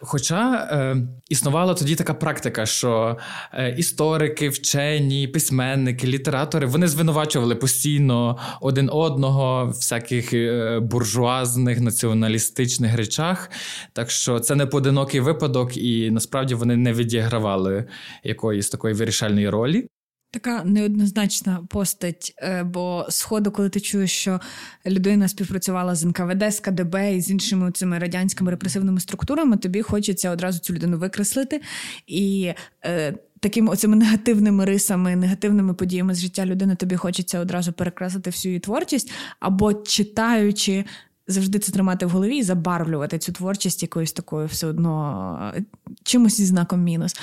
Хоча 0.00 0.54
е, 0.54 0.96
існувала 1.28 1.74
тоді 1.74 1.94
така 1.94 2.14
практика, 2.14 2.66
що 2.66 3.16
е, 3.52 3.74
історики, 3.78 4.48
вчені, 4.48 5.28
письменники, 5.28 6.06
літератори 6.06 6.66
вони 6.66 6.88
звинувачували 6.88 7.54
постійно 7.54 8.38
один 8.60 8.90
одного 8.92 9.66
в 9.66 9.68
всяких 9.68 10.32
е, 10.32 10.80
буржуазних 10.80 11.80
націоналістичних 11.80 12.96
речах. 12.96 13.50
Так 13.92 14.10
що 14.10 14.40
це 14.40 14.54
не 14.54 14.66
поодинокий 14.66 15.20
випадок, 15.20 15.76
і 15.76 16.10
насправді 16.10 16.54
вони 16.54 16.76
не 16.76 16.92
відігравали 16.92 17.84
якоїсь 18.24 18.70
такої 18.70 18.94
вирішальної 18.94 19.48
ролі. 19.48 19.88
Така 20.30 20.64
неоднозначна 20.64 21.66
постать, 21.68 22.34
е, 22.38 22.62
бо 22.62 23.06
сходу, 23.08 23.50
коли 23.50 23.68
ти 23.68 23.80
чуєш, 23.80 24.12
що 24.12 24.40
людина 24.86 25.28
співпрацювала 25.28 25.94
з 25.94 26.04
НКВД, 26.04 26.54
з 26.54 26.60
КДБ 26.60 27.14
і 27.14 27.20
з 27.20 27.30
іншими 27.30 27.72
цими 27.72 27.98
радянськими 27.98 28.50
репресивними 28.50 29.00
структурами, 29.00 29.56
тобі 29.56 29.82
хочеться 29.82 30.30
одразу 30.30 30.58
цю 30.58 30.74
людину 30.74 30.98
викреслити. 30.98 31.60
І 32.06 32.52
е, 32.84 33.14
такими 33.40 33.72
оцими 33.72 33.96
негативними 33.96 34.64
рисами, 34.64 35.16
негативними 35.16 35.74
подіями 35.74 36.14
з 36.14 36.20
життя 36.20 36.46
людини 36.46 36.74
тобі 36.74 36.96
хочеться 36.96 37.40
одразу 37.40 37.72
перекреслити 37.72 38.30
всю 38.30 38.50
її 38.50 38.60
творчість, 38.60 39.12
або 39.40 39.74
читаючи. 39.74 40.84
Завжди 41.28 41.58
це 41.58 41.72
тримати 41.72 42.06
в 42.06 42.10
голові 42.10 42.36
і 42.36 42.42
забарвлювати 42.42 43.18
цю 43.18 43.32
творчість 43.32 43.82
якоюсь 43.82 44.12
такою 44.12 44.46
все 44.46 44.66
одно 44.66 45.52
е, 45.56 45.64
чимось 46.02 46.36
зі 46.36 46.44
знаком 46.44 46.82
мінус. 46.82 47.16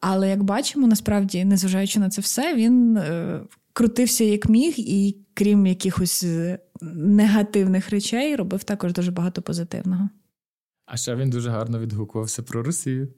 Але 0.00 0.28
як 0.28 0.42
бачимо, 0.42 0.86
насправді, 0.86 1.44
незважаючи 1.44 2.00
на 2.00 2.10
це 2.10 2.20
все, 2.20 2.54
він 2.54 2.96
е, 2.96 3.40
крутився 3.72 4.24
як 4.24 4.48
міг, 4.48 4.74
і 4.76 5.16
крім 5.34 5.66
якихось 5.66 6.24
е, 6.24 6.58
негативних 6.94 7.90
речей, 7.90 8.36
робив 8.36 8.64
також 8.64 8.92
дуже 8.92 9.10
багато 9.10 9.42
позитивного. 9.42 10.08
А 10.86 10.96
ще 10.96 11.16
він 11.16 11.30
дуже 11.30 11.50
гарно 11.50 11.78
відгукувався 11.78 12.42
про 12.42 12.62
Росію. 12.62 13.08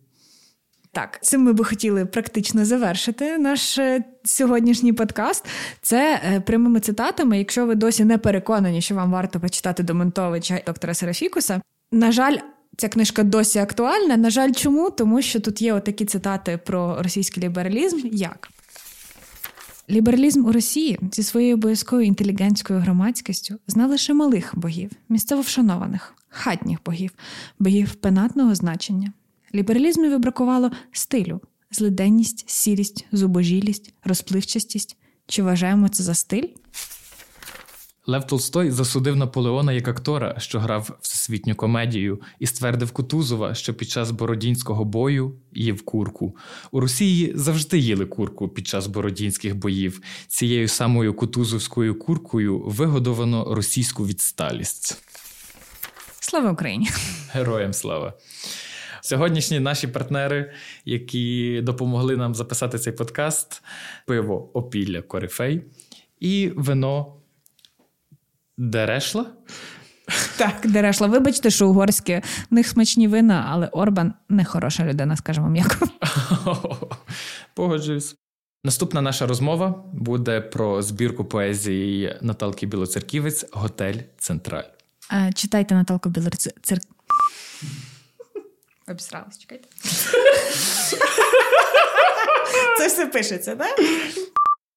Так, 0.95 1.19
цим 1.23 1.43
ми 1.43 1.53
би 1.53 1.65
хотіли 1.65 2.07
практично 2.07 2.65
завершити 2.65 3.39
наш 3.39 3.79
е, 3.79 4.05
сьогоднішній 4.25 4.93
подкаст. 4.93 5.47
Це 5.83 6.21
е, 6.25 6.41
прямими 6.41 6.81
цитатами. 6.81 7.39
Якщо 7.39 7.67
ви 7.67 7.75
досі 7.75 8.05
не 8.05 8.19
переконані, 8.19 8.81
що 8.81 8.95
вам 8.95 9.11
варто 9.11 9.41
почитати 9.41 9.83
Домонтовича 9.83 10.61
доктора 10.67 10.95
Серафікуса, 10.95 11.61
на 11.93 12.13
жаль, 12.13 12.37
Ця 12.77 12.89
книжка 12.89 13.23
досі 13.23 13.59
актуальна. 13.59 14.17
На 14.17 14.31
жаль, 14.31 14.53
чому? 14.53 14.91
Тому 14.91 15.23
що 15.23 15.41
тут 15.41 15.63
є 15.63 15.73
отакі 15.73 16.05
цитати 16.05 16.59
про 16.67 17.03
російський 17.03 17.43
лібералізм. 17.43 18.01
Як 18.13 18.49
лібералізм 19.91 20.47
у 20.47 20.53
Росії 20.53 20.99
зі 21.13 21.23
своєю 21.23 21.55
обов'язковою 21.55 22.07
інтелігентською 22.07 22.81
громадськістю 22.81 23.59
знав 23.67 23.91
лише 23.91 24.15
малих 24.15 24.53
богів, 24.55 24.91
місцево 25.09 25.43
вшанованих, 25.43 26.15
хатніх 26.29 26.79
богів, 26.85 27.11
богів 27.59 27.95
пенатного 27.95 28.55
значення. 28.55 29.13
Лібералізмові 29.55 30.19
бракувало 30.19 30.71
стилю, 30.93 31.41
злиденність, 31.71 32.51
сірість, 32.51 33.07
зубожілість, 33.13 33.95
розпливчастість. 34.05 34.97
Чи 35.27 35.43
вважаємо 35.43 35.89
це 35.89 36.03
за 36.03 36.15
стиль? 36.15 36.49
Лев 38.07 38.27
Толстой 38.27 38.71
засудив 38.71 39.17
Наполеона 39.17 39.73
як 39.73 39.89
актора, 39.89 40.35
що 40.39 40.61
грав 40.61 40.99
всесвітню 41.01 41.55
комедію, 41.55 42.21
і 42.39 42.47
ствердив 42.47 42.93
Кутузова, 42.93 43.55
що 43.55 43.75
під 43.75 43.89
час 43.89 44.11
бородінського 44.11 44.85
бою 44.85 45.37
їв 45.53 45.85
курку. 45.85 46.37
У 46.71 46.81
Росії 46.81 47.33
завжди 47.35 47.79
їли 47.79 48.07
курку 48.07 48.49
під 48.49 48.67
час 48.67 48.87
бородінських 48.87 49.57
боїв. 49.57 50.01
Цією 50.29 50.69
самою 50.69 51.15
кутузовською 51.15 51.99
куркою 51.99 52.59
вигодовано 52.61 53.55
російську 53.55 54.07
відсталість. 54.07 55.03
Слава 56.21 56.51
Україні! 56.51 56.91
Героям 57.33 57.73
слава! 57.73 58.15
Сьогоднішні 59.05 59.61
наші 59.61 59.89
партнери, 59.89 60.53
які 60.85 61.61
допомогли 61.63 62.17
нам 62.17 62.35
записати 62.35 62.79
цей 62.79 62.93
подкаст: 62.93 63.63
пиво 64.07 64.51
Опілля 64.55 65.03
Корифей 65.03 65.63
і 66.21 66.53
вино. 66.57 67.17
Дерешла? 68.59 69.27
Так, 70.37 70.61
Дерешла. 70.65 71.07
Вибачте, 71.07 71.51
що 71.51 71.69
угорське 71.69 72.23
в 72.51 72.55
них 72.55 72.69
смачні 72.69 73.09
вина, 73.09 73.47
але 73.51 73.67
Орбан 73.67 74.15
не 74.29 74.45
хороша 74.45 74.85
людина, 74.85 75.17
скажімо 75.17 75.49
м'яко. 75.49 75.89
Погоджуюсь. 77.55 78.17
Наступна 78.65 79.01
наша 79.01 79.27
розмова 79.27 79.85
буде 79.93 80.41
про 80.41 80.83
збірку 80.83 81.25
поезії 81.25 82.19
Наталки 82.23 82.67
Білоцерківець 82.67 83.47
Готель 83.53 83.99
Централь. 84.19 84.65
Читайте 85.35 85.75
Наталку 85.75 86.09
Білоцерківець. 86.09 86.87
Обісралась, 88.89 89.39
чекайте. 89.39 89.69
Це 92.79 92.87
все 92.87 93.07
пишеться, 93.07 93.57
так? 93.57 93.81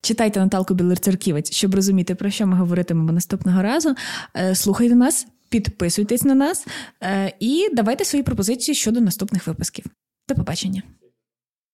Читайте 0.01 0.39
Наталку 0.39 0.73
Білоцерківець, 0.73 1.51
щоб 1.51 1.75
розуміти, 1.75 2.15
про 2.15 2.29
що 2.29 2.47
ми 2.47 2.57
говоритимемо 2.57 3.11
наступного 3.11 3.61
разу. 3.61 3.95
Е, 4.35 4.55
слухайте 4.55 4.95
нас, 4.95 5.27
підписуйтесь 5.49 6.23
на 6.23 6.35
нас 6.35 6.67
е, 7.03 7.33
і 7.39 7.69
давайте 7.73 8.05
свої 8.05 8.23
пропозиції 8.23 8.75
щодо 8.75 9.01
наступних 9.01 9.47
випусків. 9.47 9.85
До 10.29 10.35
побачення. 10.35 10.83